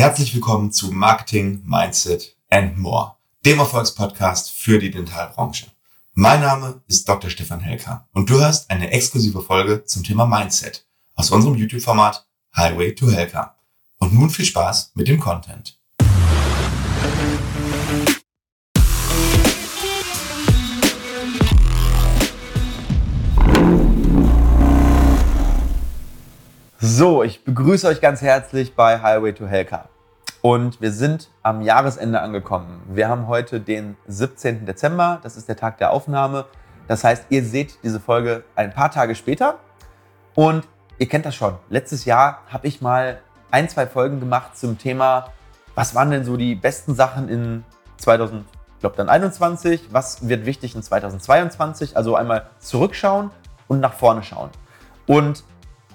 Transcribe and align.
Herzlich 0.00 0.34
willkommen 0.34 0.72
zu 0.72 0.92
Marketing, 0.92 1.60
Mindset 1.66 2.34
and 2.48 2.78
More, 2.78 3.16
dem 3.44 3.58
Erfolgspodcast 3.58 4.50
für 4.50 4.78
die 4.78 4.90
Dentalbranche. 4.90 5.66
Mein 6.14 6.40
Name 6.40 6.80
ist 6.88 7.06
Dr. 7.06 7.28
Stefan 7.28 7.60
Helker 7.60 8.08
und 8.14 8.30
du 8.30 8.40
hörst 8.40 8.70
eine 8.70 8.92
exklusive 8.92 9.42
Folge 9.42 9.84
zum 9.84 10.02
Thema 10.02 10.24
Mindset 10.24 10.86
aus 11.16 11.30
unserem 11.30 11.54
YouTube-Format 11.56 12.26
Highway 12.56 12.94
to 12.94 13.10
Helker. 13.10 13.56
Und 13.98 14.14
nun 14.14 14.30
viel 14.30 14.46
Spaß 14.46 14.92
mit 14.94 15.06
dem 15.06 15.20
Content. 15.20 15.78
So, 26.82 27.22
ich 27.22 27.44
begrüße 27.44 27.86
euch 27.86 28.00
ganz 28.00 28.22
herzlich 28.22 28.74
bei 28.74 29.02
Highway 29.02 29.34
to 29.34 29.46
Helka. 29.46 29.90
Und 30.40 30.80
wir 30.80 30.92
sind 30.92 31.28
am 31.42 31.60
Jahresende 31.60 32.22
angekommen. 32.22 32.80
Wir 32.88 33.06
haben 33.06 33.28
heute 33.28 33.60
den 33.60 33.98
17. 34.06 34.64
Dezember, 34.64 35.20
das 35.22 35.36
ist 35.36 35.46
der 35.46 35.56
Tag 35.56 35.76
der 35.76 35.90
Aufnahme. 35.90 36.46
Das 36.88 37.04
heißt, 37.04 37.26
ihr 37.28 37.44
seht 37.44 37.76
diese 37.82 38.00
Folge 38.00 38.44
ein 38.56 38.72
paar 38.72 38.90
Tage 38.90 39.14
später. 39.14 39.58
Und 40.34 40.66
ihr 40.96 41.06
kennt 41.06 41.26
das 41.26 41.34
schon. 41.34 41.58
Letztes 41.68 42.06
Jahr 42.06 42.44
habe 42.48 42.66
ich 42.66 42.80
mal 42.80 43.20
ein, 43.50 43.68
zwei 43.68 43.86
Folgen 43.86 44.18
gemacht 44.18 44.56
zum 44.56 44.78
Thema, 44.78 45.34
was 45.74 45.94
waren 45.94 46.10
denn 46.10 46.24
so 46.24 46.38
die 46.38 46.54
besten 46.54 46.94
Sachen 46.94 47.28
in 47.28 47.62
2000, 47.98 48.46
ich 48.76 48.80
glaube 48.80 48.96
dann 48.96 49.10
21, 49.10 49.88
was 49.90 50.26
wird 50.26 50.46
wichtig 50.46 50.74
in 50.74 50.82
2022. 50.82 51.98
Also 51.98 52.16
einmal 52.16 52.48
zurückschauen 52.58 53.32
und 53.68 53.80
nach 53.80 53.92
vorne 53.92 54.22
schauen. 54.22 54.48
Und 55.06 55.44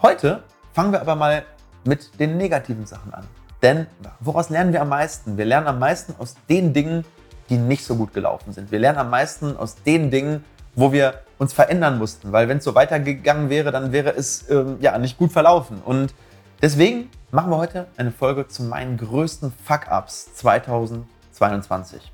heute 0.03 0.43
Fangen 0.75 0.91
wir 0.91 0.99
aber 0.99 1.15
mal 1.15 1.45
mit 1.85 2.19
den 2.19 2.35
negativen 2.35 2.85
Sachen 2.85 3.13
an. 3.13 3.23
Denn 3.61 3.87
woraus 4.19 4.49
lernen 4.49 4.73
wir 4.73 4.81
am 4.81 4.89
meisten? 4.89 5.37
Wir 5.37 5.45
lernen 5.45 5.67
am 5.67 5.79
meisten 5.79 6.13
aus 6.19 6.35
den 6.49 6.73
Dingen, 6.73 7.05
die 7.49 7.55
nicht 7.55 7.85
so 7.85 7.95
gut 7.95 8.13
gelaufen 8.13 8.51
sind. 8.51 8.73
Wir 8.73 8.79
lernen 8.79 8.97
am 8.97 9.09
meisten 9.09 9.55
aus 9.55 9.75
den 9.75 10.11
Dingen, 10.11 10.43
wo 10.75 10.91
wir 10.91 11.21
uns 11.37 11.53
verändern 11.53 11.97
mussten. 11.97 12.33
Weil 12.33 12.49
wenn 12.49 12.57
es 12.57 12.65
so 12.65 12.75
weitergegangen 12.75 13.49
wäre, 13.49 13.71
dann 13.71 13.93
wäre 13.93 14.09
es 14.09 14.49
ähm, 14.49 14.75
ja 14.81 14.97
nicht 14.97 15.17
gut 15.17 15.31
verlaufen. 15.31 15.81
Und 15.85 16.13
deswegen 16.61 17.09
machen 17.31 17.51
wir 17.51 17.57
heute 17.57 17.87
eine 17.95 18.11
Folge 18.11 18.49
zu 18.49 18.63
meinen 18.63 18.97
größten 18.97 19.53
Fuck-Ups 19.63 20.33
2022. 20.33 22.11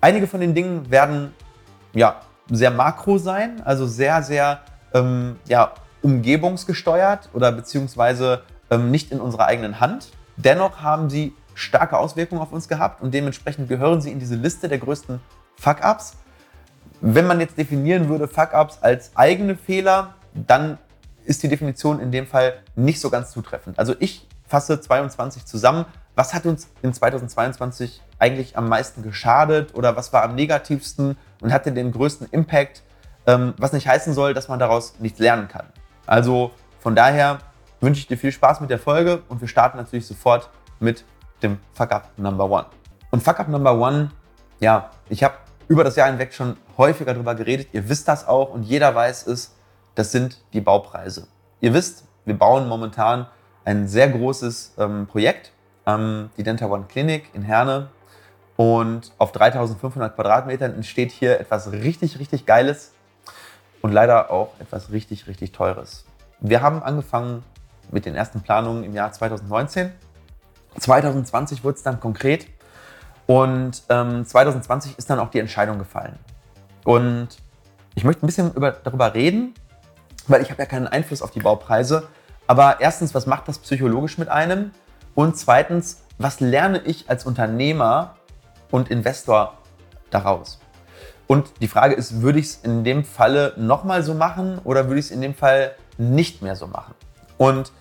Einige 0.00 0.26
von 0.26 0.40
den 0.40 0.56
Dingen 0.56 0.90
werden 0.90 1.32
ja 1.92 2.20
sehr 2.50 2.72
makro 2.72 3.16
sein, 3.16 3.62
also 3.64 3.86
sehr, 3.86 4.24
sehr 4.24 4.60
ähm, 4.92 5.36
ja, 5.46 5.72
umgebungsgesteuert 6.02 7.30
oder 7.32 7.52
beziehungsweise 7.52 8.42
ähm, 8.70 8.90
nicht 8.90 9.12
in 9.12 9.20
unserer 9.20 9.46
eigenen 9.46 9.80
Hand. 9.80 10.10
Dennoch 10.36 10.82
haben 10.82 11.10
sie 11.10 11.34
starke 11.54 11.98
Auswirkungen 11.98 12.40
auf 12.40 12.52
uns 12.52 12.68
gehabt 12.68 13.02
und 13.02 13.12
dementsprechend 13.12 13.68
gehören 13.68 14.00
sie 14.00 14.12
in 14.12 14.20
diese 14.20 14.36
Liste 14.36 14.68
der 14.68 14.78
größten 14.78 15.20
Fuck-Ups. 15.56 16.16
Wenn 17.00 17.26
man 17.26 17.40
jetzt 17.40 17.58
definieren 17.58 18.08
würde 18.08 18.28
Fuck-Ups 18.28 18.78
als 18.80 19.16
eigene 19.16 19.56
Fehler, 19.56 20.14
dann 20.34 20.78
ist 21.24 21.42
die 21.42 21.48
Definition 21.48 22.00
in 22.00 22.12
dem 22.12 22.26
Fall 22.26 22.54
nicht 22.76 23.00
so 23.00 23.10
ganz 23.10 23.32
zutreffend. 23.32 23.78
Also 23.78 23.94
ich 23.98 24.26
fasse 24.46 24.80
22 24.80 25.44
zusammen. 25.44 25.84
Was 26.14 26.34
hat 26.34 26.46
uns 26.46 26.68
in 26.82 26.92
2022 26.92 28.02
eigentlich 28.18 28.56
am 28.56 28.68
meisten 28.68 29.02
geschadet 29.02 29.74
oder 29.74 29.96
was 29.96 30.12
war 30.12 30.22
am 30.22 30.34
negativsten 30.34 31.16
und 31.40 31.52
hatte 31.52 31.70
den 31.72 31.92
größten 31.92 32.28
Impact? 32.30 32.82
Ähm, 33.26 33.54
was 33.58 33.72
nicht 33.72 33.86
heißen 33.86 34.14
soll, 34.14 34.32
dass 34.32 34.48
man 34.48 34.58
daraus 34.58 34.94
nichts 35.00 35.18
lernen 35.18 35.48
kann. 35.48 35.66
Also 36.08 36.52
von 36.80 36.96
daher 36.96 37.38
wünsche 37.80 38.00
ich 38.00 38.06
dir 38.06 38.16
viel 38.16 38.32
Spaß 38.32 38.60
mit 38.60 38.70
der 38.70 38.78
Folge 38.78 39.22
und 39.28 39.42
wir 39.42 39.48
starten 39.48 39.76
natürlich 39.76 40.06
sofort 40.06 40.48
mit 40.80 41.04
dem 41.42 41.58
Fuck 41.74 41.92
Up 41.92 42.10
Number 42.16 42.50
One. 42.50 42.64
Und 43.10 43.22
Fuck 43.22 43.40
Up 43.40 43.48
Number 43.48 43.78
One, 43.78 44.10
ja, 44.58 44.90
ich 45.10 45.22
habe 45.22 45.34
über 45.68 45.84
das 45.84 45.96
Jahr 45.96 46.08
hinweg 46.08 46.32
schon 46.32 46.56
häufiger 46.78 47.12
darüber 47.12 47.34
geredet. 47.34 47.68
Ihr 47.72 47.88
wisst 47.90 48.08
das 48.08 48.26
auch 48.26 48.50
und 48.50 48.62
jeder 48.62 48.94
weiß 48.94 49.26
es, 49.26 49.54
das 49.94 50.10
sind 50.10 50.42
die 50.54 50.62
Baupreise. 50.62 51.28
Ihr 51.60 51.74
wisst, 51.74 52.04
wir 52.24 52.38
bauen 52.38 52.68
momentan 52.68 53.26
ein 53.66 53.86
sehr 53.86 54.08
großes 54.08 54.76
ähm, 54.78 55.06
Projekt, 55.06 55.52
ähm, 55.86 56.30
die 56.38 56.42
Denta 56.42 56.66
One 56.66 56.86
Clinic 56.88 57.26
in 57.34 57.42
Herne. 57.42 57.90
Und 58.56 59.12
auf 59.18 59.30
3500 59.32 60.14
Quadratmetern 60.14 60.74
entsteht 60.74 61.12
hier 61.12 61.38
etwas 61.38 61.70
richtig, 61.70 62.18
richtig 62.18 62.46
Geiles 62.46 62.92
und 63.82 63.92
leider 63.92 64.30
auch 64.30 64.58
etwas 64.58 64.90
richtig, 64.90 65.26
richtig 65.26 65.52
Teures. 65.52 66.04
Wir 66.40 66.62
haben 66.62 66.82
angefangen 66.82 67.42
mit 67.90 68.06
den 68.06 68.14
ersten 68.14 68.40
Planungen 68.42 68.84
im 68.84 68.94
Jahr 68.94 69.10
2019. 69.10 69.92
2020 70.78 71.64
wurde 71.64 71.76
es 71.76 71.82
dann 71.82 71.98
konkret 71.98 72.46
und 73.26 73.82
ähm, 73.88 74.24
2020 74.24 74.96
ist 74.98 75.10
dann 75.10 75.18
auch 75.18 75.30
die 75.30 75.40
Entscheidung 75.40 75.78
gefallen. 75.78 76.16
Und 76.84 77.28
ich 77.94 78.04
möchte 78.04 78.24
ein 78.24 78.26
bisschen 78.26 78.54
über, 78.54 78.70
darüber 78.70 79.14
reden, 79.14 79.54
weil 80.28 80.42
ich 80.42 80.50
habe 80.50 80.62
ja 80.62 80.66
keinen 80.66 80.86
Einfluss 80.86 81.22
auf 81.22 81.32
die 81.32 81.40
Baupreise. 81.40 82.08
Aber 82.46 82.80
erstens, 82.80 83.14
was 83.14 83.26
macht 83.26 83.48
das 83.48 83.58
psychologisch 83.58 84.16
mit 84.18 84.28
einem? 84.28 84.70
Und 85.14 85.36
zweitens, 85.36 86.02
was 86.18 86.38
lerne 86.38 86.78
ich 86.84 87.10
als 87.10 87.26
Unternehmer 87.26 88.14
und 88.70 88.90
Investor 88.90 89.58
daraus? 90.10 90.60
Und 91.26 91.60
die 91.60 91.68
Frage 91.68 91.94
ist, 91.94 92.22
würde 92.22 92.38
ich 92.38 92.46
es 92.46 92.56
in 92.56 92.84
dem 92.84 93.04
Falle 93.04 93.52
nochmal 93.56 94.02
so 94.02 94.14
machen 94.14 94.60
oder 94.64 94.86
würde 94.86 95.00
ich 95.00 95.06
es 95.06 95.10
in 95.10 95.20
dem 95.20 95.34
Fall 95.34 95.74
nicht 95.98 96.42
mehr 96.42 96.56
so 96.56 96.66
machen? 96.66 96.94
Und 97.36 97.72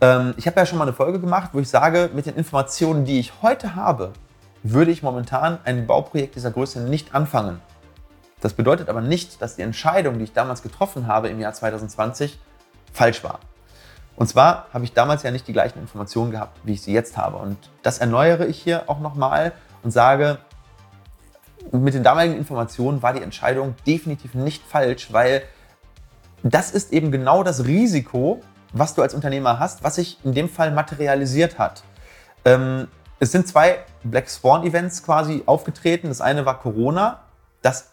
ähm, 0.00 0.34
ich 0.36 0.46
habe 0.46 0.58
ja 0.58 0.66
schon 0.66 0.78
mal 0.78 0.84
eine 0.84 0.92
Folge 0.92 1.20
gemacht, 1.20 1.50
wo 1.52 1.58
ich 1.58 1.68
sage, 1.68 2.10
mit 2.14 2.26
den 2.26 2.36
Informationen, 2.36 3.04
die 3.04 3.18
ich 3.18 3.42
heute 3.42 3.74
habe, 3.74 4.12
würde 4.62 4.90
ich 4.90 5.02
momentan 5.02 5.58
ein 5.64 5.86
Bauprojekt 5.86 6.34
dieser 6.34 6.50
Größe 6.50 6.80
nicht 6.80 7.14
anfangen. 7.14 7.60
Das 8.40 8.52
bedeutet 8.52 8.88
aber 8.88 9.00
nicht, 9.00 9.40
dass 9.40 9.56
die 9.56 9.62
Entscheidung, 9.62 10.18
die 10.18 10.24
ich 10.24 10.32
damals 10.32 10.62
getroffen 10.62 11.06
habe 11.06 11.28
im 11.28 11.40
Jahr 11.40 11.52
2020, 11.52 12.38
falsch 12.92 13.24
war. 13.24 13.40
Und 14.16 14.28
zwar 14.28 14.66
habe 14.72 14.84
ich 14.84 14.92
damals 14.92 15.22
ja 15.22 15.30
nicht 15.30 15.46
die 15.46 15.52
gleichen 15.52 15.78
Informationen 15.78 16.30
gehabt, 16.30 16.58
wie 16.64 16.72
ich 16.72 16.82
sie 16.82 16.92
jetzt 16.92 17.16
habe. 17.16 17.36
Und 17.36 17.58
das 17.82 17.98
erneuere 17.98 18.46
ich 18.46 18.62
hier 18.62 18.84
auch 18.88 19.00
nochmal 19.00 19.52
und 19.82 19.90
sage, 19.90 20.38
mit 21.70 21.94
den 21.94 22.02
damaligen 22.02 22.36
Informationen 22.36 23.02
war 23.02 23.12
die 23.12 23.22
Entscheidung 23.22 23.74
definitiv 23.86 24.34
nicht 24.34 24.62
falsch, 24.62 25.12
weil 25.12 25.42
das 26.54 26.70
ist 26.70 26.92
eben 26.92 27.10
genau 27.10 27.42
das 27.42 27.64
Risiko, 27.64 28.40
was 28.72 28.94
du 28.94 29.02
als 29.02 29.14
Unternehmer 29.14 29.58
hast, 29.58 29.84
was 29.84 29.96
sich 29.96 30.18
in 30.24 30.34
dem 30.34 30.48
Fall 30.48 30.70
materialisiert 30.70 31.58
hat. 31.58 31.82
Ähm, 32.44 32.88
es 33.18 33.32
sind 33.32 33.48
zwei 33.48 33.78
Black 34.04 34.28
Swan 34.28 34.64
Events 34.64 35.02
quasi 35.02 35.42
aufgetreten. 35.46 36.08
Das 36.08 36.20
eine 36.20 36.44
war 36.44 36.60
Corona, 36.60 37.20
das 37.62 37.92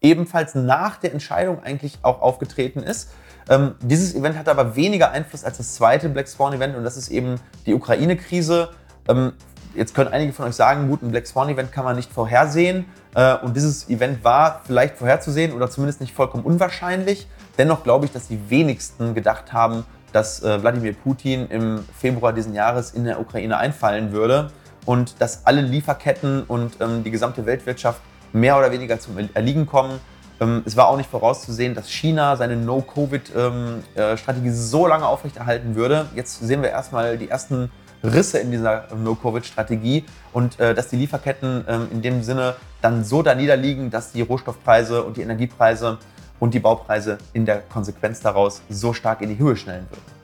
ebenfalls 0.00 0.54
nach 0.54 0.96
der 0.96 1.12
Entscheidung 1.12 1.62
eigentlich 1.62 1.98
auch 2.02 2.20
aufgetreten 2.20 2.82
ist. 2.82 3.10
Ähm, 3.48 3.74
dieses 3.80 4.14
Event 4.14 4.36
hat 4.36 4.48
aber 4.48 4.76
weniger 4.76 5.10
Einfluss 5.10 5.42
als 5.42 5.56
das 5.56 5.74
zweite 5.74 6.08
Black 6.10 6.28
Swan 6.28 6.52
Event 6.52 6.76
und 6.76 6.84
das 6.84 6.96
ist 6.96 7.08
eben 7.08 7.36
die 7.64 7.74
Ukraine-Krise. 7.74 8.70
Ähm, 9.08 9.32
Jetzt 9.74 9.94
können 9.94 10.10
einige 10.12 10.32
von 10.32 10.46
euch 10.46 10.56
sagen, 10.56 10.88
gut, 10.88 11.02
ein 11.02 11.10
Black 11.12 11.26
Swan 11.26 11.48
Event 11.48 11.70
kann 11.70 11.84
man 11.84 11.94
nicht 11.94 12.12
vorhersehen. 12.12 12.86
Äh, 13.14 13.36
und 13.36 13.54
dieses 13.54 13.88
Event 13.88 14.24
war 14.24 14.62
vielleicht 14.66 14.96
vorherzusehen 14.96 15.52
oder 15.52 15.70
zumindest 15.70 16.00
nicht 16.00 16.14
vollkommen 16.14 16.42
unwahrscheinlich. 16.44 17.28
Dennoch 17.58 17.82
glaube 17.82 18.06
ich, 18.06 18.12
dass 18.12 18.28
die 18.28 18.38
wenigsten 18.48 19.14
gedacht 19.14 19.52
haben, 19.52 19.84
dass 20.12 20.42
äh, 20.42 20.62
Wladimir 20.62 20.94
Putin 20.94 21.48
im 21.48 21.84
Februar 21.98 22.32
diesen 22.32 22.54
Jahres 22.54 22.92
in 22.92 23.04
der 23.04 23.20
Ukraine 23.20 23.58
einfallen 23.58 24.12
würde 24.12 24.50
und 24.86 25.20
dass 25.20 25.44
alle 25.44 25.60
Lieferketten 25.60 26.44
und 26.44 26.80
ähm, 26.80 27.04
die 27.04 27.10
gesamte 27.10 27.44
Weltwirtschaft 27.44 28.00
mehr 28.32 28.56
oder 28.56 28.70
weniger 28.70 28.98
zum 29.00 29.16
Erliegen 29.34 29.66
kommen. 29.66 30.00
Ähm, 30.40 30.62
es 30.64 30.76
war 30.76 30.88
auch 30.88 30.96
nicht 30.96 31.10
vorauszusehen, 31.10 31.74
dass 31.74 31.90
China 31.90 32.36
seine 32.36 32.56
No-Covid-Strategie 32.56 33.82
ähm, 33.96 34.52
äh, 34.52 34.52
so 34.52 34.86
lange 34.86 35.06
aufrechterhalten 35.06 35.74
würde. 35.74 36.06
Jetzt 36.14 36.40
sehen 36.40 36.62
wir 36.62 36.70
erstmal 36.70 37.18
die 37.18 37.28
ersten 37.28 37.70
Risse 38.04 38.38
in 38.38 38.52
dieser 38.52 38.84
No-Covid-Strategie 38.94 40.04
und 40.32 40.58
äh, 40.60 40.74
dass 40.74 40.88
die 40.88 40.96
Lieferketten 40.96 41.64
ähm, 41.68 41.88
in 41.90 42.02
dem 42.02 42.22
Sinne 42.22 42.54
dann 42.80 43.04
so 43.04 43.22
da 43.22 43.34
niederliegen, 43.34 43.90
dass 43.90 44.12
die 44.12 44.22
Rohstoffpreise 44.22 45.02
und 45.02 45.16
die 45.16 45.22
Energiepreise 45.22 45.98
und 46.40 46.54
die 46.54 46.60
Baupreise 46.60 47.18
in 47.32 47.46
der 47.46 47.60
Konsequenz 47.60 48.20
daraus 48.20 48.62
so 48.68 48.92
stark 48.92 49.20
in 49.20 49.28
die 49.28 49.38
Höhe 49.38 49.56
schnellen 49.56 49.86
würden. 49.90 50.18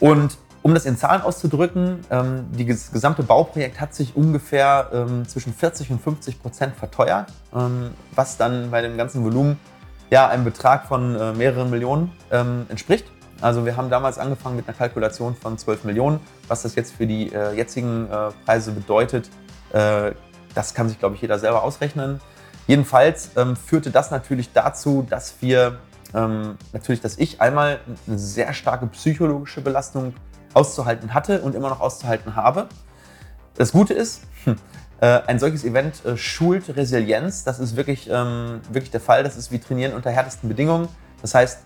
Und 0.00 0.38
um 0.62 0.74
das 0.74 0.86
in 0.86 0.96
Zahlen 0.96 1.22
auszudrücken, 1.22 2.00
ähm, 2.10 2.46
das 2.56 2.90
gesamte 2.90 3.22
Bauprojekt 3.22 3.80
hat 3.80 3.94
sich 3.94 4.16
ungefähr 4.16 4.90
ähm, 4.92 5.26
zwischen 5.26 5.54
40 5.54 5.90
und 5.90 6.00
50 6.00 6.42
Prozent 6.42 6.76
verteuert, 6.76 7.32
ähm, 7.54 7.90
was 8.14 8.36
dann 8.36 8.70
bei 8.70 8.82
dem 8.82 8.96
ganzen 8.96 9.24
Volumen 9.24 9.58
ja 10.10 10.28
einem 10.28 10.44
Betrag 10.44 10.86
von 10.86 11.14
äh, 11.14 11.32
mehreren 11.32 11.70
Millionen 11.70 12.12
ähm, 12.30 12.66
entspricht. 12.68 13.06
Also 13.40 13.64
wir 13.64 13.76
haben 13.76 13.88
damals 13.88 14.18
angefangen 14.18 14.56
mit 14.56 14.66
einer 14.66 14.76
Kalkulation 14.76 15.36
von 15.36 15.56
12 15.56 15.84
Millionen. 15.84 16.18
Was 16.48 16.62
das 16.62 16.74
jetzt 16.74 16.94
für 16.94 17.06
die 17.06 17.32
äh, 17.32 17.54
jetzigen 17.54 18.10
äh, 18.10 18.30
Preise 18.44 18.72
bedeutet, 18.72 19.30
äh, 19.72 20.12
das 20.54 20.74
kann 20.74 20.88
sich, 20.88 20.98
glaube 20.98 21.14
ich, 21.14 21.22
jeder 21.22 21.38
selber 21.38 21.62
ausrechnen. 21.62 22.20
Jedenfalls 22.68 23.30
ähm, 23.34 23.56
führte 23.56 23.90
das 23.90 24.10
natürlich 24.10 24.52
dazu, 24.52 25.04
dass 25.08 25.36
wir 25.40 25.78
ähm, 26.14 26.58
natürlich, 26.74 27.00
dass 27.00 27.16
ich 27.16 27.40
einmal 27.40 27.80
eine 28.06 28.18
sehr 28.18 28.52
starke 28.52 28.86
psychologische 28.88 29.62
Belastung 29.62 30.12
auszuhalten 30.52 31.14
hatte 31.14 31.40
und 31.40 31.54
immer 31.54 31.70
noch 31.70 31.80
auszuhalten 31.80 32.36
habe. 32.36 32.68
Das 33.54 33.72
Gute 33.72 33.94
ist, 33.94 34.20
hm, 34.44 34.56
äh, 35.00 35.20
ein 35.26 35.38
solches 35.38 35.64
Event 35.64 36.04
äh, 36.04 36.18
schult 36.18 36.76
Resilienz. 36.76 37.42
Das 37.42 37.58
ist 37.58 37.74
wirklich, 37.74 38.10
ähm, 38.12 38.60
wirklich 38.70 38.90
der 38.90 39.00
Fall. 39.00 39.22
Das 39.24 39.38
ist 39.38 39.50
wie 39.50 39.58
Trainieren 39.58 39.94
unter 39.94 40.10
härtesten 40.10 40.50
Bedingungen. 40.50 40.88
Das 41.22 41.34
heißt, 41.34 41.60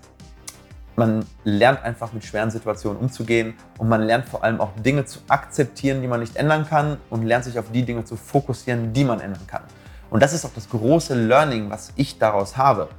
man 0.95 1.27
lernt 1.43 1.83
einfach 1.83 2.13
mit 2.13 2.25
schweren 2.25 2.53
Situationen 2.53 3.01
umzugehen 3.01 3.55
und 3.79 3.89
man 3.89 4.03
lernt 4.03 4.27
vor 4.27 4.45
allem 4.45 4.61
auch 4.61 4.71
Dinge 4.77 5.05
zu 5.05 5.19
akzeptieren, 5.27 6.01
die 6.01 6.07
man 6.07 6.21
nicht 6.21 6.37
ändern 6.37 6.65
kann 6.65 6.99
und 7.11 7.25
lernt 7.25 7.45
sich 7.45 7.59
auf 7.59 7.73
die 7.73 7.83
Dinge 7.83 8.05
zu 8.05 8.17
fokussieren, 8.17 8.93
die 8.93 9.03
man 9.03 9.21
ändern 9.21 9.47
kann. 9.49 9.63
Und 10.13 10.23
das 10.23 10.35
ist 10.35 10.45
auch 10.45 10.53
das 10.55 10.69
große 10.69 11.15
Learning, 11.15 11.71
was 11.71 11.91
ich 11.97 12.19
daraus 12.19 12.59
habe. 12.59 12.91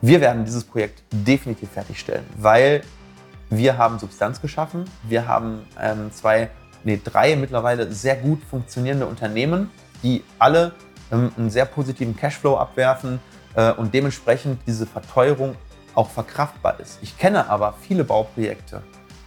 Wir 0.00 0.22
werden 0.22 0.46
dieses 0.46 0.64
Projekt 0.64 1.02
definitiv 1.12 1.68
fertigstellen, 1.70 2.24
weil 2.38 2.80
wir 3.50 3.76
haben 3.76 3.98
Substanz 3.98 4.40
geschaffen. 4.40 4.86
Wir 5.02 5.28
haben 5.28 5.66
ähm, 5.78 6.10
zwei, 6.10 6.48
nee, 6.84 6.98
drei 7.04 7.36
mittlerweile 7.36 7.92
sehr 7.92 8.16
gut 8.16 8.42
funktionierende 8.42 9.04
Unternehmen, 9.04 9.70
die 10.02 10.24
alle 10.38 10.72
ähm, 11.12 11.30
einen 11.36 11.50
sehr 11.50 11.66
positiven 11.66 12.16
Cashflow 12.16 12.56
abwerfen 12.56 13.20
äh, 13.54 13.72
und 13.72 13.92
dementsprechend 13.92 14.58
diese 14.66 14.86
Verteuerung 14.86 15.54
auch 15.94 16.08
verkraftbar 16.08 16.80
ist. 16.80 16.98
Ich 17.02 17.18
kenne 17.18 17.50
aber 17.50 17.74
viele 17.78 18.04
Bauprojekte, 18.04 18.82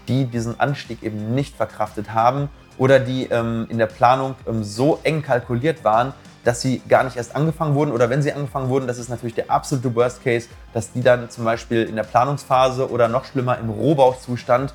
die 0.07 0.25
diesen 0.25 0.59
Anstieg 0.59 1.03
eben 1.03 1.35
nicht 1.35 1.55
verkraftet 1.55 2.15
haben 2.15 2.49
oder 2.79 2.99
die 2.99 3.25
ähm, 3.25 3.67
in 3.69 3.77
der 3.77 3.85
Planung 3.85 4.33
ähm, 4.47 4.63
so 4.63 4.99
eng 5.03 5.21
kalkuliert 5.21 5.83
waren, 5.83 6.13
dass 6.43 6.61
sie 6.61 6.81
gar 6.87 7.03
nicht 7.03 7.17
erst 7.17 7.35
angefangen 7.35 7.75
wurden 7.75 7.91
oder 7.91 8.09
wenn 8.09 8.21
sie 8.21 8.33
angefangen 8.33 8.69
wurden, 8.69 8.87
das 8.87 8.97
ist 8.97 9.09
natürlich 9.09 9.35
der 9.35 9.49
absolute 9.49 9.93
Worst 9.95 10.23
Case, 10.23 10.47
dass 10.73 10.91
die 10.91 11.01
dann 11.01 11.29
zum 11.29 11.45
Beispiel 11.45 11.83
in 11.83 11.95
der 11.95 12.03
Planungsphase 12.03 12.89
oder 12.89 13.07
noch 13.07 13.25
schlimmer 13.25 13.57
im 13.57 13.69
Rohbauzustand 13.69 14.73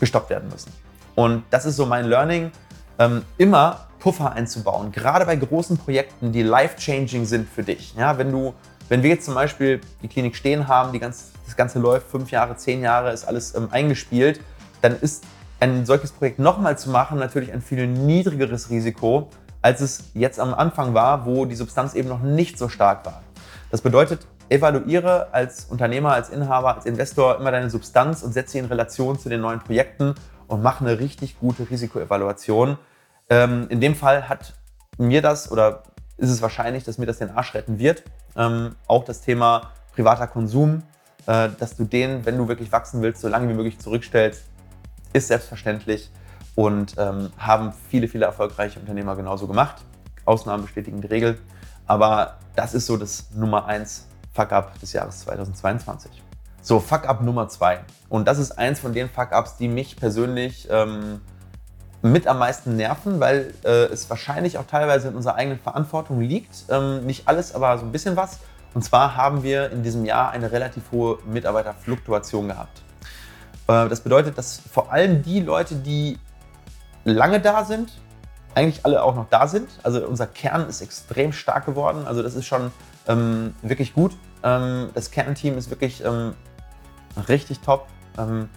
gestoppt 0.00 0.30
werden 0.30 0.48
müssen. 0.48 0.72
Und 1.14 1.44
das 1.50 1.64
ist 1.64 1.76
so 1.76 1.86
mein 1.86 2.06
Learning, 2.06 2.50
ähm, 2.98 3.24
immer 3.36 3.86
Puffer 3.98 4.32
einzubauen, 4.32 4.92
gerade 4.92 5.26
bei 5.26 5.36
großen 5.36 5.76
Projekten, 5.76 6.32
die 6.32 6.42
life-changing 6.42 7.24
sind 7.24 7.48
für 7.48 7.62
dich. 7.62 7.94
Ja, 7.96 8.16
wenn 8.18 8.30
du 8.30 8.54
wenn 8.88 9.02
wir 9.02 9.10
jetzt 9.10 9.26
zum 9.26 9.34
Beispiel 9.34 9.80
die 10.02 10.08
Klinik 10.08 10.34
stehen 10.34 10.66
haben, 10.66 10.98
ganz, 10.98 11.32
das 11.44 11.56
Ganze 11.56 11.78
läuft, 11.78 12.08
fünf 12.10 12.30
Jahre, 12.30 12.56
zehn 12.56 12.82
Jahre, 12.82 13.12
ist 13.12 13.24
alles 13.24 13.54
ähm, 13.54 13.68
eingespielt, 13.70 14.40
dann 14.80 14.98
ist 14.98 15.24
ein 15.60 15.84
solches 15.84 16.12
Projekt 16.12 16.38
nochmal 16.38 16.78
zu 16.78 16.90
machen 16.90 17.18
natürlich 17.18 17.52
ein 17.52 17.60
viel 17.60 17.86
niedrigeres 17.86 18.70
Risiko, 18.70 19.28
als 19.68 19.82
es 19.82 20.04
jetzt 20.14 20.40
am 20.40 20.54
Anfang 20.54 20.94
war, 20.94 21.26
wo 21.26 21.44
die 21.44 21.54
Substanz 21.54 21.92
eben 21.92 22.08
noch 22.08 22.22
nicht 22.22 22.56
so 22.56 22.70
stark 22.70 23.04
war. 23.04 23.22
Das 23.70 23.82
bedeutet, 23.82 24.26
evaluiere 24.48 25.28
als 25.32 25.66
Unternehmer, 25.66 26.14
als 26.14 26.30
Inhaber, 26.30 26.74
als 26.74 26.86
Investor 26.86 27.38
immer 27.38 27.50
deine 27.50 27.68
Substanz 27.68 28.22
und 28.22 28.32
setze 28.32 28.52
sie 28.52 28.58
in 28.60 28.64
Relation 28.64 29.18
zu 29.18 29.28
den 29.28 29.42
neuen 29.42 29.60
Projekten 29.60 30.14
und 30.46 30.62
mach 30.62 30.80
eine 30.80 30.98
richtig 30.98 31.38
gute 31.38 31.68
Risikoevaluation. 31.68 32.78
Ähm, 33.28 33.66
in 33.68 33.82
dem 33.82 33.94
Fall 33.94 34.30
hat 34.30 34.54
mir 34.96 35.20
das 35.20 35.52
oder 35.52 35.82
ist 36.16 36.30
es 36.30 36.40
wahrscheinlich, 36.40 36.84
dass 36.84 36.96
mir 36.96 37.04
das 37.04 37.18
den 37.18 37.30
Arsch 37.30 37.52
retten 37.52 37.78
wird. 37.78 38.04
Ähm, 38.36 38.74
auch 38.86 39.04
das 39.04 39.20
Thema 39.20 39.72
privater 39.92 40.28
Konsum, 40.28 40.82
äh, 41.26 41.50
dass 41.60 41.76
du 41.76 41.84
den, 41.84 42.24
wenn 42.24 42.38
du 42.38 42.48
wirklich 42.48 42.72
wachsen 42.72 43.02
willst, 43.02 43.20
so 43.20 43.28
lange 43.28 43.50
wie 43.50 43.54
möglich 43.54 43.78
zurückstellst, 43.78 44.44
ist 45.12 45.28
selbstverständlich 45.28 46.10
und 46.58 46.96
ähm, 46.98 47.30
haben 47.38 47.72
viele, 47.88 48.08
viele 48.08 48.24
erfolgreiche 48.24 48.80
Unternehmer 48.80 49.14
genauso 49.14 49.46
gemacht. 49.46 49.76
Ausnahmen 50.24 50.64
bestätigen 50.64 51.00
die 51.00 51.06
Regel. 51.06 51.38
Aber 51.86 52.38
das 52.56 52.74
ist 52.74 52.86
so 52.86 52.96
das 52.96 53.28
Nummer 53.32 53.66
1 53.66 54.08
Fuck-Up 54.34 54.76
des 54.80 54.92
Jahres 54.92 55.20
2022. 55.20 56.20
So, 56.60 56.80
Fuck-Up 56.80 57.22
Nummer 57.22 57.48
2. 57.48 57.78
Und 58.08 58.26
das 58.26 58.40
ist 58.40 58.58
eins 58.58 58.80
von 58.80 58.92
den 58.92 59.08
Fuck-Ups, 59.08 59.56
die 59.56 59.68
mich 59.68 59.94
persönlich 59.98 60.66
ähm, 60.68 61.20
mit 62.02 62.26
am 62.26 62.40
meisten 62.40 62.74
nerven, 62.74 63.20
weil 63.20 63.54
äh, 63.62 63.84
es 63.92 64.10
wahrscheinlich 64.10 64.58
auch 64.58 64.66
teilweise 64.66 65.06
in 65.06 65.14
unserer 65.14 65.36
eigenen 65.36 65.60
Verantwortung 65.60 66.20
liegt. 66.20 66.64
Ähm, 66.70 67.06
nicht 67.06 67.28
alles, 67.28 67.54
aber 67.54 67.78
so 67.78 67.84
ein 67.84 67.92
bisschen 67.92 68.16
was. 68.16 68.40
Und 68.74 68.82
zwar 68.82 69.14
haben 69.14 69.44
wir 69.44 69.70
in 69.70 69.84
diesem 69.84 70.04
Jahr 70.04 70.32
eine 70.32 70.50
relativ 70.50 70.90
hohe 70.90 71.18
Mitarbeiterfluktuation 71.24 72.48
gehabt. 72.48 72.82
Äh, 73.68 73.88
das 73.88 74.00
bedeutet, 74.00 74.36
dass 74.36 74.58
vor 74.58 74.90
allem 74.90 75.22
die 75.22 75.38
Leute, 75.38 75.76
die 75.76 76.18
lange 77.12 77.40
da 77.40 77.64
sind, 77.64 77.92
eigentlich 78.54 78.84
alle 78.84 79.02
auch 79.02 79.14
noch 79.14 79.28
da 79.28 79.46
sind. 79.46 79.68
Also 79.82 80.06
unser 80.06 80.26
Kern 80.26 80.68
ist 80.68 80.80
extrem 80.80 81.32
stark 81.32 81.66
geworden. 81.66 82.06
Also 82.06 82.22
das 82.22 82.34
ist 82.34 82.46
schon 82.46 82.72
ähm, 83.06 83.54
wirklich 83.62 83.94
gut. 83.94 84.16
Ähm, 84.42 84.90
das 84.94 85.10
Kernteam 85.10 85.58
ist 85.58 85.70
wirklich 85.70 86.04
ähm, 86.04 86.34
richtig 87.28 87.60
top. 87.60 87.86
Ähm, 88.18 88.48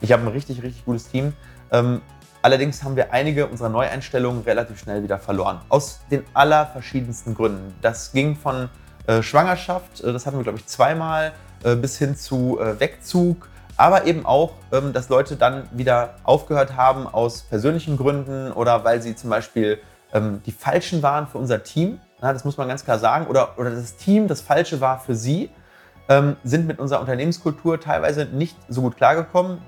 ich 0.00 0.12
habe 0.12 0.22
ein 0.22 0.28
richtig, 0.28 0.62
richtig 0.62 0.84
gutes 0.84 1.08
Team. 1.08 1.32
Ähm, 1.70 2.00
Allerdings 2.42 2.82
haben 2.82 2.96
wir 2.96 3.12
einige 3.12 3.46
unserer 3.46 3.68
Neueinstellungen 3.68 4.42
relativ 4.42 4.80
schnell 4.80 5.04
wieder 5.04 5.20
verloren. 5.20 5.60
Aus 5.68 6.00
den 6.10 6.24
allerverschiedensten 6.34 7.34
Gründen. 7.36 7.72
Das 7.82 8.10
ging 8.10 8.34
von 8.34 8.68
äh, 9.06 9.22
Schwangerschaft, 9.22 10.00
äh, 10.00 10.12
das 10.12 10.26
hatten 10.26 10.38
wir, 10.38 10.42
glaube 10.42 10.58
ich, 10.58 10.66
zweimal, 10.66 11.32
äh, 11.62 11.76
bis 11.76 11.98
hin 11.98 12.16
zu 12.16 12.58
äh, 12.60 12.80
Wegzug. 12.80 13.48
Aber 13.82 14.06
eben 14.06 14.24
auch, 14.24 14.52
ähm, 14.70 14.92
dass 14.92 15.08
Leute 15.08 15.34
dann 15.34 15.64
wieder 15.72 16.14
aufgehört 16.22 16.76
haben 16.76 17.08
aus 17.08 17.42
persönlichen 17.42 17.96
Gründen 17.96 18.52
oder 18.52 18.84
weil 18.84 19.02
sie 19.02 19.16
zum 19.16 19.28
Beispiel 19.28 19.80
ähm, 20.12 20.40
die 20.46 20.52
Falschen 20.52 21.02
waren 21.02 21.26
für 21.26 21.38
unser 21.38 21.64
Team. 21.64 21.98
Das 22.20 22.44
muss 22.44 22.56
man 22.56 22.68
ganz 22.68 22.84
klar 22.84 23.00
sagen. 23.00 23.26
Oder, 23.26 23.58
oder 23.58 23.70
das 23.70 23.96
Team 23.96 24.28
das 24.28 24.40
Falsche 24.40 24.80
war 24.80 25.00
für 25.00 25.16
sie. 25.16 25.50
Ähm, 26.08 26.36
sind 26.44 26.68
mit 26.68 26.78
unserer 26.78 27.00
Unternehmenskultur 27.00 27.80
teilweise 27.80 28.26
nicht 28.26 28.56
so 28.68 28.82
gut 28.82 28.96
klargekommen. 28.96 29.58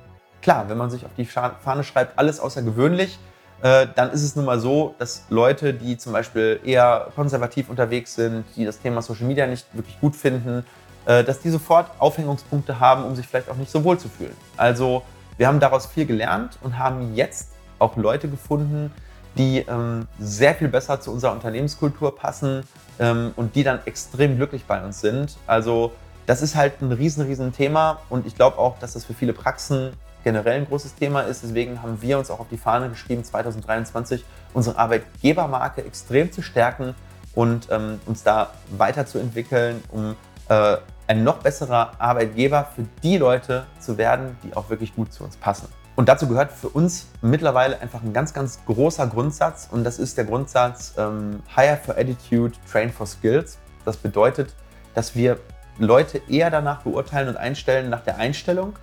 Klar, 0.42 0.68
wenn 0.68 0.78
man 0.78 0.90
sich 0.90 1.04
auf 1.04 1.14
die 1.18 1.24
Fahne 1.24 1.82
schreibt, 1.82 2.16
alles 2.16 2.38
außergewöhnlich, 2.38 3.18
äh, 3.62 3.88
dann 3.96 4.12
ist 4.12 4.22
es 4.22 4.36
nun 4.36 4.44
mal 4.44 4.60
so, 4.60 4.94
dass 5.00 5.24
Leute, 5.28 5.74
die 5.74 5.96
zum 5.96 6.12
Beispiel 6.12 6.60
eher 6.64 7.08
konservativ 7.16 7.68
unterwegs 7.68 8.14
sind, 8.14 8.44
die 8.54 8.64
das 8.64 8.78
Thema 8.78 9.02
Social 9.02 9.26
Media 9.26 9.48
nicht 9.48 9.66
wirklich 9.72 9.98
gut 10.00 10.14
finden, 10.14 10.64
dass 11.04 11.40
die 11.40 11.50
sofort 11.50 11.90
Aufhängungspunkte 11.98 12.80
haben, 12.80 13.04
um 13.04 13.14
sich 13.14 13.26
vielleicht 13.26 13.50
auch 13.50 13.56
nicht 13.56 13.70
so 13.70 13.84
wohl 13.84 13.98
zu 13.98 14.08
fühlen. 14.08 14.36
Also 14.56 15.02
wir 15.36 15.48
haben 15.48 15.60
daraus 15.60 15.86
viel 15.86 16.06
gelernt 16.06 16.58
und 16.62 16.78
haben 16.78 17.14
jetzt 17.14 17.50
auch 17.78 17.96
Leute 17.96 18.28
gefunden, 18.28 18.92
die 19.36 19.58
ähm, 19.68 20.06
sehr 20.18 20.54
viel 20.54 20.68
besser 20.68 21.00
zu 21.00 21.10
unserer 21.10 21.32
Unternehmenskultur 21.32 22.14
passen 22.14 22.62
ähm, 22.98 23.32
und 23.36 23.56
die 23.56 23.64
dann 23.64 23.80
extrem 23.84 24.36
glücklich 24.36 24.64
bei 24.64 24.82
uns 24.82 25.00
sind. 25.00 25.36
Also 25.46 25.92
das 26.26 26.40
ist 26.40 26.54
halt 26.54 26.80
ein 26.80 26.92
riesen, 26.92 27.26
riesen 27.26 27.52
Thema 27.52 28.00
und 28.08 28.26
ich 28.26 28.34
glaube 28.34 28.58
auch, 28.58 28.78
dass 28.78 28.94
das 28.94 29.04
für 29.04 29.14
viele 29.14 29.32
Praxen 29.32 29.92
generell 30.22 30.60
ein 30.60 30.66
großes 30.66 30.94
Thema 30.94 31.22
ist. 31.22 31.42
Deswegen 31.42 31.82
haben 31.82 32.00
wir 32.00 32.18
uns 32.18 32.30
auch 32.30 32.40
auf 32.40 32.48
die 32.48 32.56
Fahne 32.56 32.88
geschrieben, 32.88 33.24
2023 33.24 34.24
unsere 34.54 34.78
Arbeitgebermarke 34.78 35.84
extrem 35.84 36.32
zu 36.32 36.40
stärken 36.40 36.94
und 37.34 37.68
ähm, 37.70 38.00
uns 38.06 38.22
da 38.22 38.52
weiterzuentwickeln, 38.78 39.82
um 39.90 40.16
äh, 40.48 40.76
ein 41.06 41.24
noch 41.24 41.38
besserer 41.38 41.92
Arbeitgeber 41.98 42.68
für 42.74 42.84
die 43.02 43.18
Leute 43.18 43.66
zu 43.78 43.98
werden, 43.98 44.36
die 44.42 44.54
auch 44.54 44.70
wirklich 44.70 44.94
gut 44.94 45.12
zu 45.12 45.24
uns 45.24 45.36
passen. 45.36 45.68
Und 45.96 46.08
dazu 46.08 46.26
gehört 46.26 46.50
für 46.50 46.68
uns 46.68 47.06
mittlerweile 47.22 47.80
einfach 47.80 48.02
ein 48.02 48.12
ganz, 48.12 48.34
ganz 48.34 48.58
großer 48.66 49.06
Grundsatz 49.06 49.68
und 49.70 49.84
das 49.84 49.98
ist 49.98 50.18
der 50.18 50.24
Grundsatz 50.24 50.94
ähm, 50.98 51.42
Hire 51.54 51.78
for 51.84 51.96
Attitude, 51.96 52.52
Train 52.70 52.90
for 52.90 53.06
Skills. 53.06 53.58
Das 53.84 53.96
bedeutet, 53.96 54.54
dass 54.94 55.14
wir 55.14 55.38
Leute 55.78 56.20
eher 56.28 56.50
danach 56.50 56.82
beurteilen 56.82 57.28
und 57.28 57.36
einstellen 57.36 57.90
nach 57.90 58.00
der 58.00 58.16
Einstellung 58.16 58.74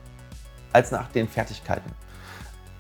als 0.72 0.92
nach 0.92 1.10
den 1.10 1.28
Fertigkeiten. 1.28 1.92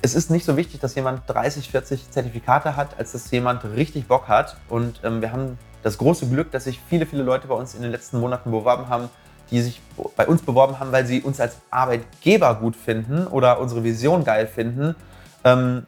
Es 0.02 0.16
ist 0.16 0.32
nicht 0.32 0.46
so 0.46 0.58
wichtig, 0.58 0.80
dass 0.80 0.96
jemand 0.96 1.24
30, 1.28 1.70
40 1.70 2.10
Zertifikate 2.10 2.76
hat, 2.76 2.98
als 2.98 3.12
dass 3.12 3.30
jemand 3.32 3.64
richtig 3.66 4.08
Bock 4.08 4.28
hat. 4.28 4.58
Und 4.68 5.02
ähm, 5.04 5.22
wir 5.22 5.32
haben 5.32 5.60
das 5.84 5.98
große 5.98 6.28
Glück, 6.28 6.52
dass 6.52 6.64
sich 6.64 6.80
viele, 6.90 7.06
viele 7.06 7.24
Leute 7.24 7.48
bei 7.48 7.56
uns 7.56 7.76
in 7.76 7.82
den 7.82 7.92
letzten 7.92 8.20
Monaten 8.20 8.50
beworben 8.50 8.90
haben, 8.90 9.10
die 9.52 9.62
sich 9.62 9.82
bei 10.16 10.26
uns 10.26 10.42
beworben 10.42 10.80
haben, 10.80 10.92
weil 10.92 11.06
sie 11.06 11.22
uns 11.22 11.40
als 11.40 11.58
Arbeitgeber 11.70 12.56
gut 12.56 12.76
finden 12.76 13.28
oder 13.28 13.60
unsere 13.60 13.84
Vision 13.84 14.24
geil 14.24 14.48
finden 14.48 14.96
ähm, 15.44 15.86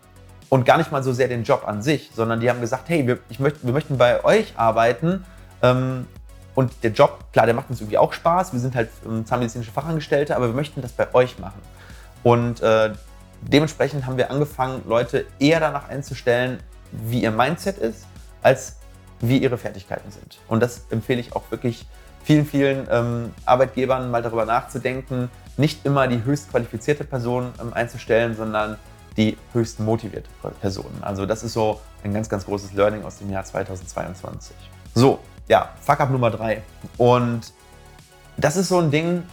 und 0.49 0.65
gar 0.65 0.77
nicht 0.77 0.91
mal 0.91 1.01
so 1.01 1.13
sehr 1.13 1.29
den 1.29 1.43
Job 1.43 1.63
an 1.65 1.81
sich, 1.81 2.11
sondern 2.13 2.39
die 2.41 2.49
haben 2.49 2.61
gesagt, 2.61 2.89
hey, 2.89 3.07
wir, 3.07 3.19
ich 3.29 3.39
möcht, 3.39 3.57
wir 3.63 3.73
möchten 3.73 3.97
bei 3.97 4.23
euch 4.23 4.53
arbeiten 4.57 5.25
ähm, 5.61 6.05
und 6.55 6.71
der 6.83 6.91
Job, 6.91 7.25
klar, 7.31 7.45
der 7.45 7.55
macht 7.55 7.69
uns 7.69 7.79
irgendwie 7.81 7.97
auch 7.97 8.13
Spaß, 8.13 8.53
wir 8.53 8.59
sind 8.59 8.75
halt 8.75 8.89
ähm, 9.05 9.25
zahnmedizinische 9.25 9.71
Fachangestellte, 9.71 10.35
aber 10.35 10.47
wir 10.47 10.53
möchten 10.53 10.81
das 10.81 10.91
bei 10.91 11.13
euch 11.15 11.39
machen. 11.39 11.59
Und 12.21 12.61
äh, 12.61 12.91
dementsprechend 13.41 14.05
haben 14.05 14.17
wir 14.17 14.29
angefangen, 14.29 14.83
Leute 14.87 15.25
eher 15.39 15.59
danach 15.59 15.89
einzustellen, 15.89 16.59
wie 16.91 17.23
ihr 17.23 17.31
Mindset 17.31 17.77
ist, 17.77 18.05
als 18.41 18.75
wie 19.19 19.37
ihre 19.37 19.57
Fertigkeiten 19.57 20.11
sind. 20.11 20.39
Und 20.47 20.61
das 20.61 20.85
empfehle 20.89 21.19
ich 21.19 21.35
auch 21.35 21.43
wirklich 21.49 21.87
vielen, 22.23 22.45
vielen 22.45 22.87
ähm, 22.89 23.33
Arbeitgebern 23.45 24.09
mal 24.09 24.21
darüber 24.21 24.45
nachzudenken, 24.45 25.29
nicht 25.57 25.85
immer 25.85 26.07
die 26.07 26.23
höchst 26.23 26.49
qualifizierte 26.49 27.03
Person 27.03 27.53
ähm, 27.61 27.73
einzustellen, 27.73 28.35
sondern 28.35 28.77
die 29.17 29.37
höchst 29.51 29.79
motivierte 29.79 30.29
Person. 30.61 30.91
Also 31.01 31.25
das 31.25 31.43
ist 31.43 31.53
so 31.53 31.79
ein 32.03 32.13
ganz, 32.13 32.29
ganz 32.29 32.45
großes 32.45 32.73
Learning 32.73 33.03
aus 33.03 33.19
dem 33.19 33.29
Jahr 33.29 33.43
2022. 33.43 34.55
So, 34.95 35.19
ja, 35.47 35.69
Fuck-up 35.81 36.09
Nummer 36.09 36.31
drei. 36.31 36.63
Und 36.97 37.53
das 38.37 38.55
ist 38.57 38.69
so 38.69 38.79
ein 38.79 38.89
Ding, 38.89 39.23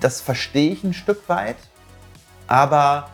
das 0.00 0.20
verstehe 0.22 0.72
ich 0.72 0.82
ein 0.84 0.94
Stück 0.94 1.28
weit, 1.28 1.56
aber 2.46 3.10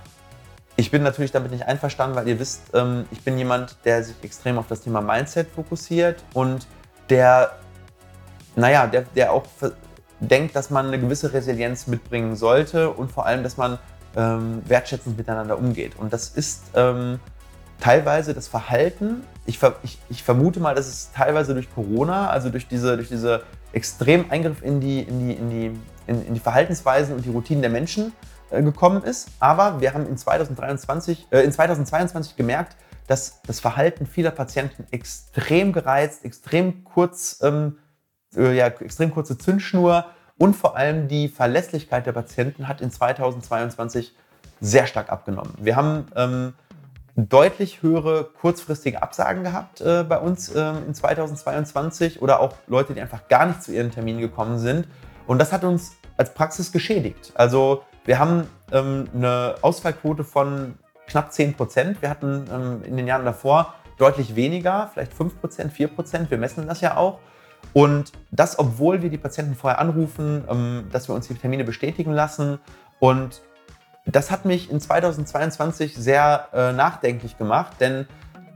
Ich 0.81 0.93
bin 0.93 1.03
natürlich 1.03 1.33
damit 1.33 1.51
nicht 1.51 1.67
einverstanden, 1.67 2.15
weil 2.15 2.29
ihr 2.29 2.39
wisst, 2.39 2.73
ähm, 2.73 3.05
ich 3.11 3.23
bin 3.23 3.37
jemand, 3.37 3.77
der 3.85 4.05
sich 4.05 4.15
extrem 4.23 4.59
auf 4.59 4.69
das 4.69 4.83
Thema 4.83 5.01
Mindset 5.01 5.49
fokussiert 5.51 6.23
und 6.35 6.69
der, 7.11 7.57
naja, 8.59 8.87
der, 8.87 9.03
der 9.15 9.33
auch 9.33 9.45
denkt, 10.21 10.57
dass 10.57 10.71
man 10.71 10.87
eine 10.87 10.99
gewisse 10.99 11.33
Resilienz 11.33 11.87
mitbringen 11.87 12.37
sollte 12.37 12.91
und 12.91 13.13
vor 13.13 13.27
allem, 13.27 13.43
dass 13.43 13.57
man 13.57 13.79
ähm, 14.17 14.63
wertschätzend 14.67 15.17
miteinander 15.17 15.59
umgeht. 15.59 15.97
Und 15.97 16.13
das 16.13 16.31
ist 16.31 16.65
ähm, 16.75 17.21
teilweise 17.81 18.35
das 18.35 18.49
Verhalten. 18.49 19.23
Ich, 19.47 19.59
ver 19.59 19.77
ich, 19.83 19.99
ich, 20.09 20.23
vermute 20.23 20.61
mal, 20.61 20.75
dass 20.75 20.89
es 20.89 21.11
teilweise 21.13 21.55
durch 21.55 21.73
Corona, 21.73 22.29
also 22.29 22.51
durch 22.51 22.67
diese, 22.67 22.97
durch 22.97 23.09
diese 23.09 23.43
extremen 23.73 24.31
Eingriff 24.31 24.63
in 24.63 24.81
die, 24.81 25.01
in, 25.01 25.19
die, 25.21 25.33
in, 25.35 25.51
die, 25.51 25.67
in, 26.07 26.27
in 26.27 26.35
die 26.35 26.41
Verhaltensweisen 26.41 27.15
und 27.15 27.25
die 27.25 27.31
Routinen 27.31 27.63
der 27.63 27.71
Menschen 27.71 28.13
äh, 28.51 28.63
gekommen 28.63 29.05
ist. 29.05 29.29
Aber 29.39 29.81
wir 29.81 29.95
haben 29.95 30.07
in, 30.07 30.17
2023, 30.17 31.29
äh, 31.31 31.41
in 31.41 31.53
2022 31.53 32.37
gemerkt, 32.37 32.77
dass 33.07 33.41
das 33.47 33.61
Verhalten 33.61 34.07
vieler 34.07 34.31
Patienten 34.31 34.87
extrem 34.91 35.73
gereizt, 35.73 36.25
extrem 36.25 36.85
kurz, 36.85 37.41
ähm, 37.43 37.79
äh, 37.79 37.88
ja, 38.35 38.67
extrem 38.67 39.13
kurze 39.13 39.39
Zündschnur 39.39 40.07
und 40.39 40.55
vor 40.55 40.77
allem 40.77 41.09
die 41.09 41.29
Verlässlichkeit 41.29 42.07
der 42.07 42.13
Patienten 42.13 42.69
hat 42.69 42.81
in 42.81 42.91
2022 42.91 44.15
sehr 44.61 44.87
stark 44.87 45.11
abgenommen. 45.11 45.55
Wir 45.59 45.77
haben 45.77 46.07
ähm, 46.17 46.55
deutlich 47.17 47.83
höhere 47.83 48.25
kurzfristige 48.25 49.03
Absagen 49.03 49.43
gehabt 49.43 49.81
äh, 49.81 50.05
bei 50.05 50.19
uns 50.19 50.49
äh, 50.51 50.73
in 50.87 50.95
2022 50.95 52.23
oder 52.23 52.41
auch 52.41 52.55
Leute, 52.69 52.95
die 52.95 53.01
einfach 53.01 53.27
gar 53.29 53.47
nicht 53.47 53.63
zu 53.63 53.73
ihren 53.73 53.91
Terminen 53.91 54.21
gekommen 54.21 54.59
sind. 54.59 54.87
Und 55.27 55.39
das 55.39 55.53
hat 55.53 55.65
uns 55.65 55.97
als 56.17 56.33
Praxis 56.33 56.71
geschädigt. 56.71 57.33
Also 57.35 57.83
wir 58.05 58.19
haben 58.19 58.49
ähm, 58.73 59.09
eine 59.15 59.57
Ausfallquote 59.63 60.23
von 60.23 60.75
knapp 61.09 61.33
10 61.33 61.55
Prozent. 61.55 62.03
Wir 62.03 62.11
hatten 62.11 62.45
ähm, 62.53 62.83
in 62.85 62.97
den 62.97 63.07
Jahren 63.09 63.25
davor 63.25 63.75
deutlich 63.99 64.37
weniger, 64.37 64.91
vielleicht 64.93 65.13
5 65.13 65.41
Prozent, 65.41 65.73
4 65.73 65.89
Prozent. 65.89 66.31
Wir 66.31 66.39
messen 66.39 66.67
das 66.69 66.81
ja 66.81 66.97
auch. 66.97 67.19
Und 67.73 68.13
das, 68.31 68.59
obwohl 68.59 69.03
wir 69.03 69.11
die 69.11 69.19
Patienten 69.19 69.55
vorher 69.55 69.79
anrufen, 69.79 70.45
ähm, 70.49 70.89
dass 70.93 71.09
wir 71.09 71.15
uns 71.15 71.29
die 71.29 71.35
Termine 71.35 71.65
bestätigen 71.65 72.13
lassen. 72.13 72.59
Und 72.99 73.43
das 74.07 74.31
hat 74.31 74.45
mich 74.45 74.71
in 74.71 74.81
2022 74.81 75.95
sehr 75.97 76.49
äh, 76.53 76.73
nachdenklich 76.73 77.37
gemacht, 77.37 77.75
denn 77.81 78.07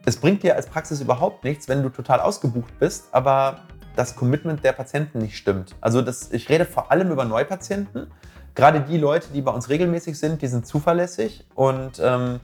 es 0.04 0.16
bringt 0.16 0.42
dir 0.42 0.56
als 0.56 0.66
Praxis 0.66 1.00
überhaupt 1.00 1.44
nichts, 1.44 1.68
wenn 1.68 1.82
du 1.82 1.90
total 1.90 2.20
ausgebucht 2.20 2.78
bist, 2.78 3.08
aber 3.12 3.60
das 3.94 4.16
Commitment 4.16 4.64
der 4.64 4.72
Patienten 4.72 5.18
nicht 5.18 5.36
stimmt. 5.36 5.74
Also 5.80 6.02
das, 6.02 6.32
ich 6.32 6.48
rede 6.48 6.64
vor 6.64 6.90
allem 6.90 7.10
über 7.10 7.24
Neupatienten. 7.24 8.06
Gerade 8.54 8.80
die 8.80 8.96
Leute, 8.96 9.28
die 9.32 9.42
bei 9.42 9.52
uns 9.52 9.68
regelmäßig 9.68 10.18
sind, 10.18 10.42
die 10.42 10.46
sind 10.46 10.66
zuverlässig 10.66 11.44
und 11.54 12.00
ähm, 12.02 12.40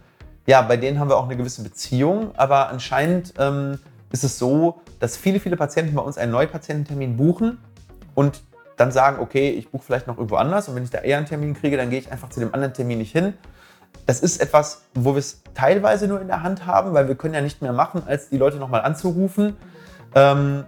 ja, 0.46 0.62
bei 0.62 0.76
denen 0.76 0.98
haben 0.98 1.10
wir 1.10 1.16
auch 1.16 1.24
eine 1.24 1.36
gewisse 1.36 1.62
Beziehung, 1.62 2.32
aber 2.36 2.68
anscheinend 2.68 3.34
ähm, 3.38 3.78
ist 4.10 4.24
es 4.24 4.38
so, 4.38 4.80
dass 4.98 5.16
viele, 5.16 5.40
viele 5.40 5.56
Patienten 5.56 5.94
bei 5.94 6.02
uns 6.02 6.18
einen 6.18 6.32
Neupatiententermin 6.32 7.16
buchen 7.16 7.58
und 8.14 8.42
dann 8.76 8.92
sagen, 8.92 9.18
okay, 9.20 9.50
ich 9.50 9.70
buche 9.70 9.84
vielleicht 9.84 10.06
noch 10.06 10.16
irgendwo 10.16 10.36
anders 10.36 10.68
und 10.68 10.76
wenn 10.76 10.84
ich 10.84 10.90
da 10.90 10.98
eher 10.98 11.18
einen 11.18 11.26
Termin 11.26 11.54
kriege, 11.54 11.76
dann 11.76 11.90
gehe 11.90 11.98
ich 11.98 12.10
einfach 12.12 12.30
zu 12.30 12.40
dem 12.40 12.54
anderen 12.54 12.74
Termin 12.74 12.98
nicht 12.98 13.12
hin. 13.12 13.34
Das 14.06 14.20
ist 14.20 14.40
etwas, 14.40 14.82
wo 14.94 15.14
wir 15.14 15.18
es 15.18 15.42
teilweise 15.54 16.08
nur 16.08 16.20
in 16.20 16.28
der 16.28 16.42
Hand 16.42 16.66
haben, 16.66 16.94
weil 16.94 17.08
wir 17.08 17.14
können 17.14 17.34
ja 17.34 17.40
nicht 17.40 17.60
mehr 17.60 17.72
machen, 17.72 18.02
als 18.06 18.28
die 18.28 18.38
Leute 18.38 18.56
nochmal 18.56 18.82
anzurufen. 18.82 19.56
Ähm, 20.14 20.64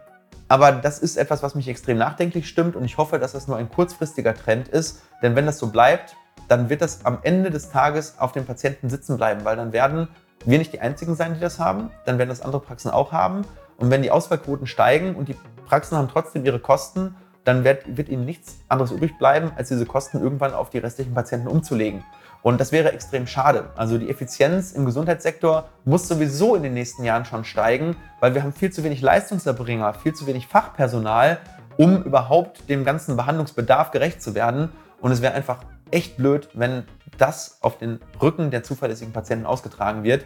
aber 0.48 0.72
das 0.72 0.98
ist 0.98 1.16
etwas, 1.16 1.42
was 1.42 1.54
mich 1.54 1.68
extrem 1.68 1.96
nachdenklich 1.96 2.48
stimmt 2.48 2.74
und 2.74 2.84
ich 2.84 2.98
hoffe, 2.98 3.18
dass 3.20 3.32
das 3.32 3.46
nur 3.46 3.56
ein 3.56 3.70
kurzfristiger 3.70 4.34
Trend 4.34 4.68
ist. 4.68 5.00
Denn 5.22 5.36
wenn 5.36 5.46
das 5.46 5.58
so 5.58 5.68
bleibt, 5.68 6.16
dann 6.48 6.68
wird 6.68 6.82
das 6.82 7.04
am 7.04 7.18
Ende 7.22 7.50
des 7.50 7.70
Tages 7.70 8.18
auf 8.18 8.32
den 8.32 8.44
Patienten 8.44 8.90
sitzen 8.90 9.16
bleiben, 9.16 9.44
weil 9.44 9.56
dann 9.56 9.72
werden 9.72 10.08
wir 10.44 10.58
nicht 10.58 10.72
die 10.72 10.80
Einzigen 10.80 11.14
sein, 11.14 11.34
die 11.34 11.40
das 11.40 11.60
haben, 11.60 11.90
dann 12.04 12.18
werden 12.18 12.30
das 12.30 12.40
andere 12.40 12.60
Praxen 12.60 12.90
auch 12.90 13.12
haben. 13.12 13.42
Und 13.80 13.90
wenn 13.90 14.02
die 14.02 14.10
Ausfallquoten 14.10 14.66
steigen 14.66 15.16
und 15.16 15.28
die 15.28 15.36
Praxen 15.66 15.96
haben 15.96 16.08
trotzdem 16.08 16.44
ihre 16.44 16.60
Kosten 16.60 17.16
dann 17.44 17.64
wird, 17.64 17.96
wird 17.96 18.10
ihnen 18.10 18.26
nichts 18.26 18.60
anderes 18.68 18.92
übrig 18.92 19.16
bleiben, 19.18 19.50
als 19.56 19.68
diese 19.68 19.86
Kosten 19.86 20.20
irgendwann 20.20 20.52
auf 20.52 20.68
die 20.68 20.78
restlichen 20.78 21.14
Patienten 21.14 21.48
umzulegen. 21.48 22.04
Und 22.42 22.60
das 22.60 22.70
wäre 22.70 22.92
extrem 22.92 23.26
schade. 23.26 23.70
Also 23.76 23.96
die 23.96 24.10
Effizienz 24.10 24.72
im 24.72 24.84
Gesundheitssektor 24.84 25.68
muss 25.84 26.06
sowieso 26.06 26.54
in 26.54 26.62
den 26.62 26.74
nächsten 26.74 27.02
Jahren 27.02 27.24
schon 27.24 27.44
steigen, 27.44 27.96
weil 28.20 28.34
wir 28.34 28.42
haben 28.42 28.52
viel 28.52 28.70
zu 28.70 28.84
wenig 28.84 29.00
Leistungserbringer, 29.00 29.94
viel 29.94 30.14
zu 30.14 30.26
wenig 30.26 30.46
Fachpersonal, 30.46 31.38
um 31.78 32.02
überhaupt 32.02 32.68
dem 32.68 32.84
ganzen 32.84 33.16
Behandlungsbedarf 33.16 33.90
gerecht 33.90 34.22
zu 34.22 34.34
werden. 34.34 34.70
Und 35.00 35.12
es 35.12 35.22
wäre 35.22 35.34
einfach 35.34 35.60
echt 35.90 36.18
blöd, 36.18 36.50
wenn 36.52 36.84
das 37.16 37.58
auf 37.62 37.78
den 37.78 38.00
Rücken 38.20 38.50
der 38.50 38.62
zuverlässigen 38.62 39.12
Patienten 39.12 39.46
ausgetragen 39.46 40.02
wird. 40.02 40.24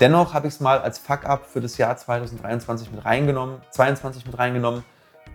Dennoch 0.00 0.34
habe 0.34 0.46
ich 0.46 0.54
es 0.54 0.60
mal 0.60 0.78
als 0.78 0.98
Fuck-up 0.98 1.46
für 1.46 1.60
das 1.60 1.78
Jahr 1.78 1.96
2023 1.96 2.92
mit 2.92 3.04
reingenommen, 3.04 3.62
22 3.70 4.26
mit 4.26 4.38
reingenommen 4.38 4.84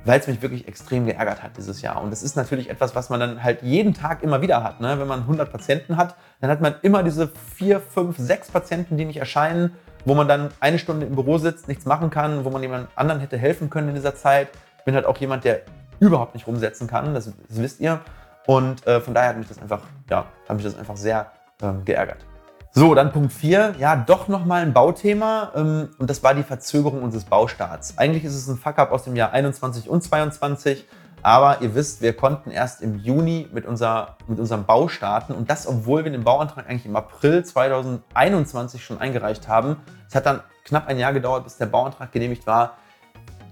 weil 0.03 0.19
es 0.19 0.27
mich 0.27 0.41
wirklich 0.41 0.67
extrem 0.67 1.05
geärgert 1.05 1.43
hat 1.43 1.57
dieses 1.57 1.81
Jahr. 1.81 2.01
Und 2.01 2.11
das 2.11 2.23
ist 2.23 2.35
natürlich 2.35 2.69
etwas, 2.69 2.95
was 2.95 3.09
man 3.09 3.19
dann 3.19 3.43
halt 3.43 3.61
jeden 3.61 3.93
Tag 3.93 4.23
immer 4.23 4.41
wieder 4.41 4.63
hat. 4.63 4.81
Ne? 4.81 4.99
Wenn 4.99 5.07
man 5.07 5.21
100 5.21 5.51
Patienten 5.51 5.97
hat, 5.97 6.15
dann 6.39 6.49
hat 6.49 6.61
man 6.61 6.75
immer 6.81 7.03
diese 7.03 7.27
vier, 7.27 7.79
fünf, 7.79 8.17
sechs 8.17 8.49
Patienten, 8.49 8.97
die 8.97 9.05
nicht 9.05 9.17
erscheinen, 9.17 9.75
wo 10.05 10.15
man 10.15 10.27
dann 10.27 10.49
eine 10.59 10.79
Stunde 10.79 11.05
im 11.05 11.15
Büro 11.15 11.37
sitzt, 11.37 11.67
nichts 11.67 11.85
machen 11.85 12.09
kann, 12.09 12.45
wo 12.45 12.49
man 12.49 12.61
jemand 12.61 12.87
anderen 12.95 13.21
hätte 13.21 13.37
helfen 13.37 13.69
können 13.69 13.89
in 13.89 13.95
dieser 13.95 14.15
Zeit. 14.15 14.49
Ich 14.79 14.85
bin 14.85 14.95
halt 14.95 15.05
auch 15.05 15.17
jemand, 15.17 15.43
der 15.43 15.61
überhaupt 15.99 16.33
nicht 16.33 16.47
rumsetzen 16.47 16.87
kann, 16.87 17.13
das, 17.13 17.25
das 17.25 17.61
wisst 17.61 17.79
ihr. 17.79 17.99
Und 18.47 18.85
äh, 18.87 18.99
von 18.99 19.13
daher 19.13 19.29
hat 19.29 19.37
mich 19.37 19.47
das 19.47 19.61
einfach, 19.61 19.81
ja, 20.09 20.25
hat 20.49 20.55
mich 20.55 20.65
das 20.65 20.77
einfach 20.77 20.97
sehr 20.97 21.31
ähm, 21.61 21.85
geärgert. 21.85 22.25
So, 22.73 22.95
dann 22.95 23.11
Punkt 23.11 23.33
4. 23.33 23.75
Ja, 23.79 23.97
doch 23.97 24.29
nochmal 24.29 24.61
ein 24.61 24.71
Bauthema. 24.71 25.51
Ähm, 25.55 25.89
und 25.97 26.09
das 26.09 26.23
war 26.23 26.33
die 26.33 26.43
Verzögerung 26.43 27.03
unseres 27.03 27.25
Baustarts. 27.25 27.97
Eigentlich 27.97 28.23
ist 28.23 28.33
es 28.33 28.47
ein 28.47 28.57
Fuck-up 28.57 28.93
aus 28.93 29.03
dem 29.03 29.17
Jahr 29.17 29.33
21 29.33 29.89
und 29.89 30.01
22. 30.01 30.85
Aber 31.21 31.61
ihr 31.61 31.75
wisst, 31.75 32.01
wir 32.01 32.13
konnten 32.13 32.49
erst 32.49 32.81
im 32.81 32.97
Juni 32.97 33.49
mit, 33.51 33.65
unser, 33.65 34.15
mit 34.27 34.39
unserem 34.39 34.63
Bau 34.65 34.87
starten. 34.87 35.33
Und 35.33 35.49
das, 35.49 35.67
obwohl 35.67 36.05
wir 36.05 36.11
den 36.13 36.23
Bauantrag 36.23 36.69
eigentlich 36.69 36.85
im 36.85 36.95
April 36.95 37.43
2021 37.43 38.83
schon 38.83 38.99
eingereicht 38.99 39.49
haben. 39.49 39.75
Es 40.07 40.15
hat 40.15 40.25
dann 40.25 40.39
knapp 40.63 40.87
ein 40.87 40.97
Jahr 40.97 41.11
gedauert, 41.11 41.43
bis 41.43 41.57
der 41.57 41.65
Bauantrag 41.65 42.13
genehmigt 42.13 42.47
war. 42.47 42.77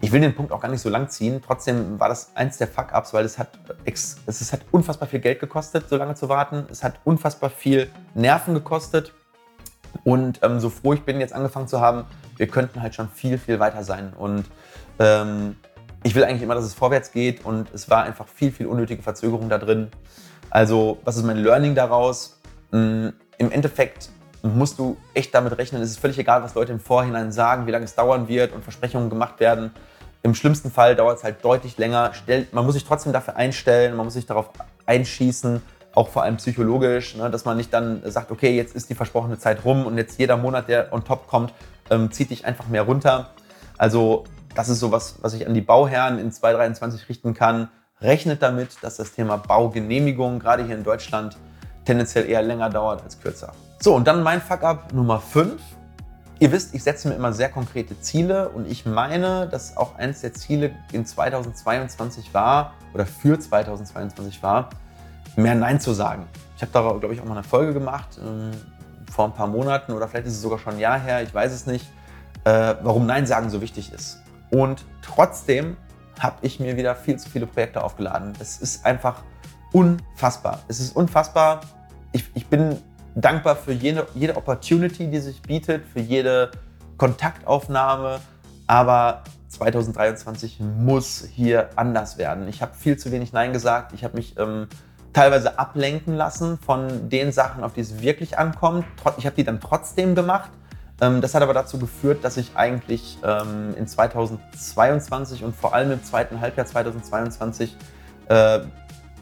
Ich 0.01 0.11
will 0.13 0.21
den 0.21 0.33
Punkt 0.33 0.53
auch 0.53 0.61
gar 0.61 0.69
nicht 0.69 0.81
so 0.81 0.89
lang 0.89 1.09
ziehen. 1.09 1.41
Trotzdem 1.45 1.99
war 1.99 2.07
das 2.07 2.31
eins 2.35 2.57
der 2.57 2.67
Fuck-Ups, 2.67 3.13
weil 3.13 3.25
es 3.25 3.37
hat, 3.37 3.59
es 3.85 4.53
hat 4.53 4.61
unfassbar 4.71 5.09
viel 5.09 5.19
Geld 5.19 5.41
gekostet, 5.41 5.89
so 5.89 5.97
lange 5.97 6.15
zu 6.15 6.29
warten. 6.29 6.65
Es 6.71 6.83
hat 6.83 6.99
unfassbar 7.03 7.49
viel 7.49 7.89
Nerven 8.13 8.53
gekostet. 8.53 9.13
Und 10.05 10.39
ähm, 10.41 10.59
so 10.59 10.69
froh 10.69 10.93
ich 10.93 11.01
bin, 11.01 11.19
jetzt 11.19 11.33
angefangen 11.33 11.67
zu 11.67 11.81
haben, 11.81 12.05
wir 12.37 12.47
könnten 12.47 12.81
halt 12.81 12.95
schon 12.95 13.09
viel, 13.09 13.37
viel 13.37 13.59
weiter 13.59 13.83
sein. 13.83 14.13
Und 14.17 14.45
ähm, 14.99 15.57
ich 16.03 16.15
will 16.15 16.23
eigentlich 16.23 16.43
immer, 16.43 16.55
dass 16.55 16.63
es 16.63 16.73
vorwärts 16.73 17.11
geht. 17.11 17.43
Und 17.43 17.73
es 17.73 17.89
war 17.89 18.03
einfach 18.03 18.27
viel, 18.27 18.53
viel 18.53 18.67
unnötige 18.67 19.03
Verzögerung 19.03 19.49
da 19.49 19.57
drin. 19.57 19.89
Also, 20.49 20.99
was 21.03 21.17
ist 21.17 21.23
mein 21.23 21.37
Learning 21.37 21.75
daraus? 21.75 22.39
Ähm, 22.71 23.13
Im 23.37 23.51
Endeffekt 23.51 24.09
musst 24.43 24.79
du 24.79 24.97
echt 25.13 25.33
damit 25.33 25.57
rechnen. 25.57 25.81
Es 25.81 25.91
ist 25.91 25.99
völlig 25.99 26.17
egal, 26.17 26.43
was 26.43 26.55
Leute 26.55 26.71
im 26.71 26.79
Vorhinein 26.79 27.31
sagen, 27.31 27.67
wie 27.67 27.71
lange 27.71 27.85
es 27.85 27.95
dauern 27.95 28.27
wird 28.27 28.53
und 28.53 28.63
Versprechungen 28.63 29.09
gemacht 29.09 29.39
werden. 29.39 29.71
Im 30.21 30.35
schlimmsten 30.35 30.71
Fall 30.71 30.95
dauert 30.95 31.19
es 31.19 31.23
halt 31.23 31.43
deutlich 31.43 31.77
länger. 31.77 32.11
Man 32.51 32.65
muss 32.65 32.73
sich 32.73 32.83
trotzdem 32.83 33.13
dafür 33.13 33.35
einstellen, 33.35 33.95
man 33.95 34.05
muss 34.05 34.15
sich 34.15 34.25
darauf 34.25 34.49
einschießen, 34.85 35.61
auch 35.93 36.09
vor 36.09 36.23
allem 36.23 36.37
psychologisch, 36.37 37.15
ne, 37.15 37.29
dass 37.29 37.45
man 37.45 37.57
nicht 37.57 37.73
dann 37.73 38.01
sagt, 38.05 38.31
okay, 38.31 38.55
jetzt 38.55 38.75
ist 38.75 38.89
die 38.89 38.95
versprochene 38.95 39.39
Zeit 39.39 39.65
rum 39.65 39.85
und 39.85 39.97
jetzt 39.97 40.19
jeder 40.19 40.37
Monat, 40.37 40.67
der 40.67 40.93
on 40.93 41.03
top 41.03 41.27
kommt, 41.27 41.53
ähm, 41.89 42.11
zieht 42.11 42.29
dich 42.29 42.45
einfach 42.45 42.67
mehr 42.67 42.83
runter. 42.83 43.31
Also 43.77 44.25
das 44.55 44.69
ist 44.69 44.79
so 44.79 44.91
was, 44.91 45.15
was 45.21 45.33
ich 45.33 45.47
an 45.47 45.53
die 45.53 45.61
Bauherren 45.61 46.19
in 46.19 46.31
2023 46.31 47.09
richten 47.09 47.33
kann. 47.33 47.69
Rechnet 48.01 48.41
damit, 48.41 48.77
dass 48.81 48.97
das 48.97 49.13
Thema 49.13 49.37
Baugenehmigung 49.37 50.39
gerade 50.39 50.65
hier 50.65 50.75
in 50.75 50.83
Deutschland 50.83 51.37
tendenziell 51.89 52.29
eher 52.29 52.43
länger 52.43 52.69
dauert 52.69 53.01
als 53.01 53.19
kürzer. 53.19 53.51
So, 53.79 53.95
und 53.95 54.07
dann 54.07 54.21
mein 54.21 54.41
Fuck-up 54.41 54.93
Nummer 54.93 55.19
5. 55.19 55.59
Ihr 56.37 56.51
wisst, 56.51 56.75
ich 56.75 56.83
setze 56.83 57.07
mir 57.07 57.15
immer 57.15 57.33
sehr 57.33 57.49
konkrete 57.49 57.99
Ziele 57.99 58.49
und 58.49 58.69
ich 58.69 58.85
meine, 58.85 59.47
dass 59.47 59.75
auch 59.75 59.95
eines 59.95 60.21
der 60.21 60.33
Ziele 60.33 60.71
in 60.91 61.03
2022 61.03 62.31
war 62.31 62.75
oder 62.93 63.07
für 63.07 63.39
2022 63.39 64.43
war, 64.43 64.69
mehr 65.35 65.55
Nein 65.55 65.79
zu 65.79 65.93
sagen. 65.93 66.27
Ich 66.55 66.61
habe 66.61 66.71
da, 66.71 66.81
glaube 66.81 67.15
ich, 67.15 67.21
auch 67.21 67.25
mal 67.25 67.33
eine 67.33 67.43
Folge 67.43 67.73
gemacht 67.73 68.19
ähm, 68.23 68.51
vor 69.11 69.25
ein 69.25 69.33
paar 69.33 69.47
Monaten 69.47 69.91
oder 69.91 70.07
vielleicht 70.07 70.27
ist 70.27 70.33
es 70.33 70.43
sogar 70.43 70.59
schon 70.59 70.75
ein 70.75 70.79
Jahr 70.79 70.99
her, 70.99 71.23
ich 71.23 71.33
weiß 71.33 71.51
es 71.51 71.65
nicht, 71.65 71.87
äh, 72.43 72.75
warum 72.83 73.07
Nein 73.07 73.25
sagen 73.25 73.49
so 73.49 73.61
wichtig 73.61 73.91
ist. 73.91 74.19
Und 74.51 74.85
trotzdem 75.01 75.75
habe 76.19 76.37
ich 76.41 76.59
mir 76.59 76.77
wieder 76.77 76.95
viel 76.95 77.17
zu 77.17 77.29
viele 77.29 77.47
Projekte 77.47 77.83
aufgeladen. 77.83 78.33
Es 78.39 78.59
ist 78.59 78.85
einfach 78.85 79.23
unfassbar. 79.71 80.59
Es 80.67 80.79
ist 80.79 80.95
unfassbar. 80.95 81.61
Ich, 82.11 82.25
ich 82.33 82.47
bin 82.47 82.77
dankbar 83.15 83.55
für 83.55 83.73
jede, 83.73 84.07
jede 84.15 84.35
Opportunity, 84.35 85.07
die 85.07 85.19
sich 85.19 85.41
bietet, 85.41 85.85
für 85.85 85.99
jede 85.99 86.51
Kontaktaufnahme. 86.97 88.19
Aber 88.67 89.23
2023 89.49 90.59
muss 90.59 91.27
hier 91.33 91.69
anders 91.75 92.17
werden. 92.17 92.47
Ich 92.47 92.61
habe 92.61 92.73
viel 92.75 92.97
zu 92.97 93.11
wenig 93.11 93.33
Nein 93.33 93.53
gesagt. 93.53 93.93
Ich 93.93 94.03
habe 94.03 94.17
mich 94.17 94.37
ähm, 94.37 94.67
teilweise 95.13 95.57
ablenken 95.57 96.15
lassen 96.15 96.59
von 96.59 97.09
den 97.09 97.31
Sachen, 97.31 97.63
auf 97.63 97.73
die 97.73 97.81
es 97.81 98.01
wirklich 98.01 98.37
ankommt. 98.37 98.85
Ich 99.17 99.25
habe 99.25 99.35
die 99.35 99.43
dann 99.43 99.59
trotzdem 99.59 100.13
gemacht. 100.15 100.51
Ähm, 101.01 101.21
das 101.21 101.33
hat 101.33 101.41
aber 101.41 101.53
dazu 101.53 101.79
geführt, 101.79 102.23
dass 102.23 102.37
ich 102.37 102.51
eigentlich 102.55 103.17
ähm, 103.23 103.73
in 103.75 103.87
2022 103.87 105.43
und 105.43 105.55
vor 105.55 105.73
allem 105.73 105.91
im 105.91 106.03
zweiten 106.03 106.41
Halbjahr 106.41 106.65
2022 106.65 107.75
äh, 108.27 108.59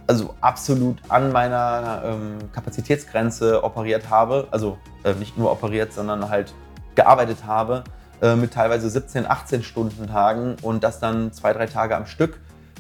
also 0.07 0.33
absolut 0.41 0.97
an 1.09 1.31
meiner 1.31 2.01
ähm, 2.05 2.51
Kapazitätsgrenze 2.51 3.63
operiert 3.63 4.09
habe. 4.09 4.47
Also 4.51 4.77
äh, 5.03 5.13
nicht 5.13 5.37
nur 5.37 5.51
operiert, 5.51 5.93
sondern 5.93 6.29
halt 6.29 6.53
gearbeitet 6.95 7.45
habe 7.45 7.83
äh, 8.21 8.35
mit 8.35 8.53
teilweise 8.53 8.89
17, 8.89 9.29
18 9.29 9.63
Stunden 9.63 10.07
Tagen 10.07 10.55
und 10.61 10.83
das 10.83 10.99
dann 10.99 11.31
zwei, 11.33 11.53
drei 11.53 11.67
Tage 11.67 11.95
am 11.95 12.05
Stück. 12.05 12.39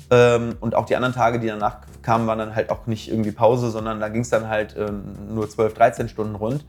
Ähm, 0.09 0.55
und 0.61 0.73
auch 0.73 0.85
die 0.85 0.95
anderen 0.95 1.13
Tage, 1.13 1.39
die 1.39 1.47
danach 1.47 1.79
kamen, 2.01 2.27
waren 2.27 2.39
dann 2.39 2.55
halt 2.55 2.69
auch 2.69 2.87
nicht 2.87 3.09
irgendwie 3.11 3.31
Pause, 3.31 3.69
sondern 3.69 3.99
da 3.99 4.07
ging 4.07 4.21
es 4.21 4.29
dann 4.29 4.47
halt 4.47 4.75
ähm, 4.77 5.03
nur 5.29 5.49
12, 5.49 5.73
13 5.73 6.09
Stunden 6.09 6.35
rund. 6.35 6.65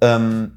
Ähm, 0.00 0.52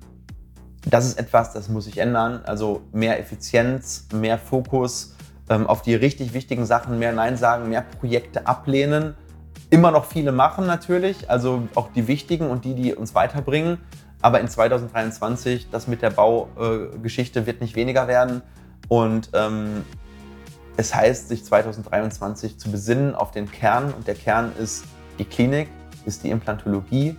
das 0.85 1.05
ist 1.05 1.19
etwas, 1.19 1.53
das 1.53 1.67
muss 1.67 1.85
sich 1.85 1.97
ändern. 1.97 2.41
Also 2.45 2.81
mehr 2.91 3.19
Effizienz, 3.19 4.07
mehr 4.13 4.37
Fokus 4.37 5.15
ähm, 5.49 5.67
auf 5.67 5.81
die 5.81 5.95
richtig 5.95 6.33
wichtigen 6.33 6.65
Sachen, 6.65 6.99
mehr 6.99 7.11
Nein 7.11 7.37
sagen, 7.37 7.69
mehr 7.69 7.81
Projekte 7.81 8.47
ablehnen 8.47 9.15
immer 9.71 9.89
noch 9.89 10.05
viele 10.05 10.31
machen 10.31 10.67
natürlich, 10.67 11.31
also 11.31 11.67
auch 11.73 11.91
die 11.93 12.07
wichtigen 12.07 12.49
und 12.49 12.65
die, 12.65 12.75
die 12.75 12.93
uns 12.93 13.15
weiterbringen. 13.15 13.79
Aber 14.21 14.39
in 14.39 14.47
2023, 14.47 15.69
das 15.71 15.87
mit 15.87 16.03
der 16.03 16.11
Baugeschichte 16.11 17.39
äh, 17.39 17.45
wird 17.47 17.61
nicht 17.61 17.75
weniger 17.75 18.07
werden. 18.07 18.43
Und 18.89 19.31
ähm, 19.33 19.83
es 20.77 20.93
heißt, 20.93 21.29
sich 21.29 21.43
2023 21.43 22.59
zu 22.59 22.69
besinnen 22.69 23.15
auf 23.15 23.31
den 23.31 23.49
Kern. 23.49 23.93
Und 23.93 24.07
der 24.07 24.15
Kern 24.15 24.51
ist 24.59 24.83
die 25.17 25.25
Klinik, 25.25 25.69
ist 26.05 26.23
die 26.23 26.29
Implantologie, 26.29 27.15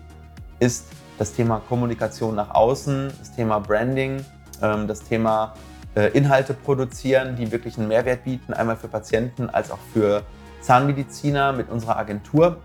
ist 0.61 0.87
das 1.19 1.33
Thema 1.33 1.61
Kommunikation 1.69 2.35
nach 2.35 2.55
außen, 2.55 3.13
das 3.19 3.35
Thema 3.35 3.59
Branding, 3.61 4.25
ähm, 4.61 4.87
das 4.87 5.03
Thema 5.03 5.55
äh, 5.97 6.09
Inhalte 6.13 6.53
produzieren, 6.53 7.35
die 7.35 7.51
wirklich 7.51 7.79
einen 7.79 7.89
Mehrwert 7.89 8.25
bieten, 8.25 8.53
einmal 8.53 8.77
für 8.77 8.89
Patienten 8.89 9.49
als 9.49 9.71
auch 9.71 9.79
für 9.93 10.23
Zahnmediziner 10.63 11.53
mit 11.53 11.69
unserer 11.69 11.97
Agentur 11.97 12.59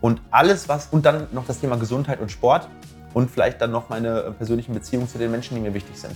und 0.00 0.22
alles, 0.30 0.68
was 0.68 0.88
und 0.88 1.04
dann 1.04 1.26
noch 1.32 1.46
das 1.46 1.60
Thema 1.60 1.76
Gesundheit 1.76 2.20
und 2.20 2.30
Sport 2.30 2.68
und 3.14 3.30
vielleicht 3.30 3.60
dann 3.60 3.70
noch 3.70 3.88
meine 3.88 4.20
äh, 4.20 4.30
persönlichen 4.30 4.74
Beziehungen 4.74 5.08
zu 5.08 5.18
den 5.18 5.30
Menschen, 5.30 5.56
die 5.56 5.60
mir 5.60 5.74
wichtig 5.74 5.98
sind. 5.98 6.14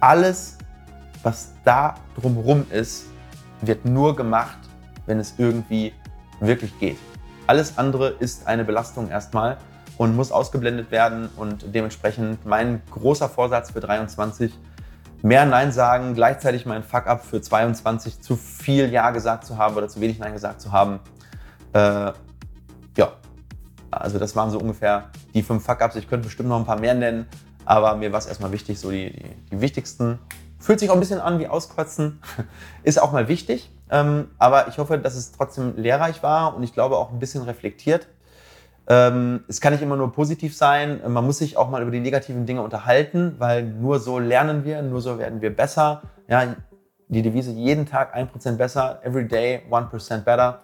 Alles, 0.00 0.58
was 1.22 1.52
da 1.64 1.94
drumherum 2.20 2.66
ist, 2.70 3.06
wird 3.60 3.84
nur 3.84 4.16
gemacht, 4.16 4.58
wenn 5.06 5.18
es 5.18 5.34
irgendwie 5.38 5.92
wirklich 6.40 6.78
geht. 6.78 6.98
Alles 7.46 7.78
andere 7.78 8.08
ist 8.08 8.46
eine 8.46 8.64
Belastung 8.64 9.10
erstmal 9.10 9.58
und 9.96 10.16
muss 10.16 10.32
ausgeblendet 10.32 10.90
werden 10.90 11.28
und 11.36 11.74
dementsprechend 11.74 12.44
mein 12.44 12.82
großer 12.90 13.28
Vorsatz 13.28 13.70
für 13.70 13.80
23 13.80 14.52
mehr 15.22 15.46
Nein 15.46 15.72
sagen, 15.72 16.14
gleichzeitig 16.14 16.66
mein 16.66 16.82
Fuck-up 16.82 17.24
für 17.24 17.40
22 17.40 18.20
zu 18.20 18.36
viel 18.36 18.92
Ja 18.92 19.10
gesagt 19.10 19.46
zu 19.46 19.56
haben 19.56 19.76
oder 19.76 19.88
zu 19.88 20.00
wenig 20.00 20.18
Nein 20.18 20.32
gesagt 20.32 20.60
zu 20.60 20.72
haben. 20.72 21.00
Äh, 21.72 22.12
ja, 22.96 23.12
also 23.90 24.18
das 24.18 24.34
waren 24.36 24.50
so 24.50 24.58
ungefähr 24.58 25.10
die 25.34 25.42
fünf 25.42 25.64
Fuck-ups. 25.64 25.96
Ich 25.96 26.08
könnte 26.08 26.26
bestimmt 26.26 26.48
noch 26.48 26.58
ein 26.58 26.66
paar 26.66 26.80
mehr 26.80 26.94
nennen, 26.94 27.26
aber 27.64 27.94
mir 27.96 28.12
war 28.12 28.18
es 28.18 28.26
erstmal 28.26 28.52
wichtig, 28.52 28.80
so 28.80 28.90
die, 28.90 29.12
die, 29.12 29.30
die, 29.50 29.60
wichtigsten. 29.60 30.18
Fühlt 30.58 30.80
sich 30.80 30.90
auch 30.90 30.94
ein 30.94 31.00
bisschen 31.00 31.20
an 31.20 31.38
wie 31.38 31.48
Auskotzen, 31.48 32.20
ist 32.82 33.00
auch 33.00 33.12
mal 33.12 33.28
wichtig. 33.28 33.70
Ähm, 33.90 34.28
aber 34.38 34.68
ich 34.68 34.78
hoffe, 34.78 34.98
dass 34.98 35.14
es 35.14 35.32
trotzdem 35.32 35.76
lehrreich 35.76 36.22
war 36.22 36.56
und 36.56 36.62
ich 36.62 36.72
glaube 36.72 36.96
auch 36.96 37.12
ein 37.12 37.18
bisschen 37.18 37.42
reflektiert. 37.42 38.08
Ähm, 38.92 39.44
es 39.48 39.60
kann 39.62 39.72
nicht 39.72 39.82
immer 39.82 39.96
nur 39.96 40.12
positiv 40.12 40.54
sein. 40.54 41.00
Man 41.08 41.24
muss 41.24 41.38
sich 41.38 41.56
auch 41.56 41.70
mal 41.70 41.80
über 41.80 41.90
die 41.90 42.00
negativen 42.00 42.44
Dinge 42.44 42.60
unterhalten, 42.60 43.36
weil 43.38 43.62
nur 43.62 44.00
so 44.00 44.18
lernen 44.18 44.66
wir, 44.66 44.82
nur 44.82 45.00
so 45.00 45.18
werden 45.18 45.40
wir 45.40 45.56
besser. 45.56 46.02
Ja, 46.28 46.56
die 47.08 47.22
Devise 47.22 47.52
jeden 47.52 47.86
Tag 47.86 48.14
1% 48.14 48.56
besser, 48.56 49.00
every 49.02 49.26
day 49.26 49.62
1% 49.70 50.24
better. 50.24 50.60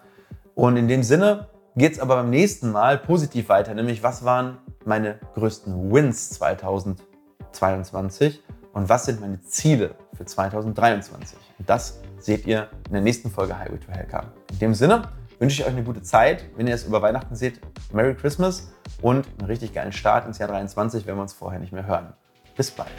Und 0.53 0.77
in 0.77 0.87
dem 0.87 1.01
Sinne 1.01 1.47
geht 1.75 1.93
es 1.93 1.99
aber 1.99 2.17
beim 2.17 2.29
nächsten 2.29 2.71
Mal 2.71 2.99
positiv 2.99 3.49
weiter, 3.49 3.73
nämlich 3.73 4.03
was 4.03 4.23
waren 4.23 4.59
meine 4.85 5.15
größten 5.33 5.91
Wins 5.91 6.29
2022 6.29 8.43
und 8.73 8.89
was 8.89 9.05
sind 9.05 9.21
meine 9.21 9.41
Ziele 9.41 9.95
für 10.13 10.25
2023. 10.25 11.35
Und 11.57 11.67
das 11.67 11.99
seht 12.19 12.45
ihr 12.45 12.67
in 12.85 12.93
der 12.93 13.01
nächsten 13.01 13.31
Folge 13.31 13.57
Highway 13.57 13.79
to 13.79 13.91
Hellcar. 13.91 14.25
In 14.51 14.59
dem 14.59 14.75
Sinne, 14.75 15.09
wünsche 15.39 15.61
ich 15.61 15.67
euch 15.67 15.73
eine 15.73 15.83
gute 15.83 16.01
Zeit. 16.01 16.45
Wenn 16.55 16.67
ihr 16.67 16.75
es 16.75 16.83
über 16.83 17.01
Weihnachten 17.01 17.35
seht, 17.35 17.59
Merry 17.91 18.13
Christmas 18.13 18.71
und 19.01 19.27
einen 19.39 19.47
richtig 19.47 19.73
geilen 19.73 19.93
Start 19.93 20.27
ins 20.27 20.37
Jahr 20.37 20.49
23, 20.49 21.07
wenn 21.07 21.15
wir 21.15 21.21
uns 21.21 21.33
vorher 21.33 21.59
nicht 21.59 21.73
mehr 21.73 21.87
hören. 21.87 22.13
Bis 22.55 22.71
bald. 22.71 22.91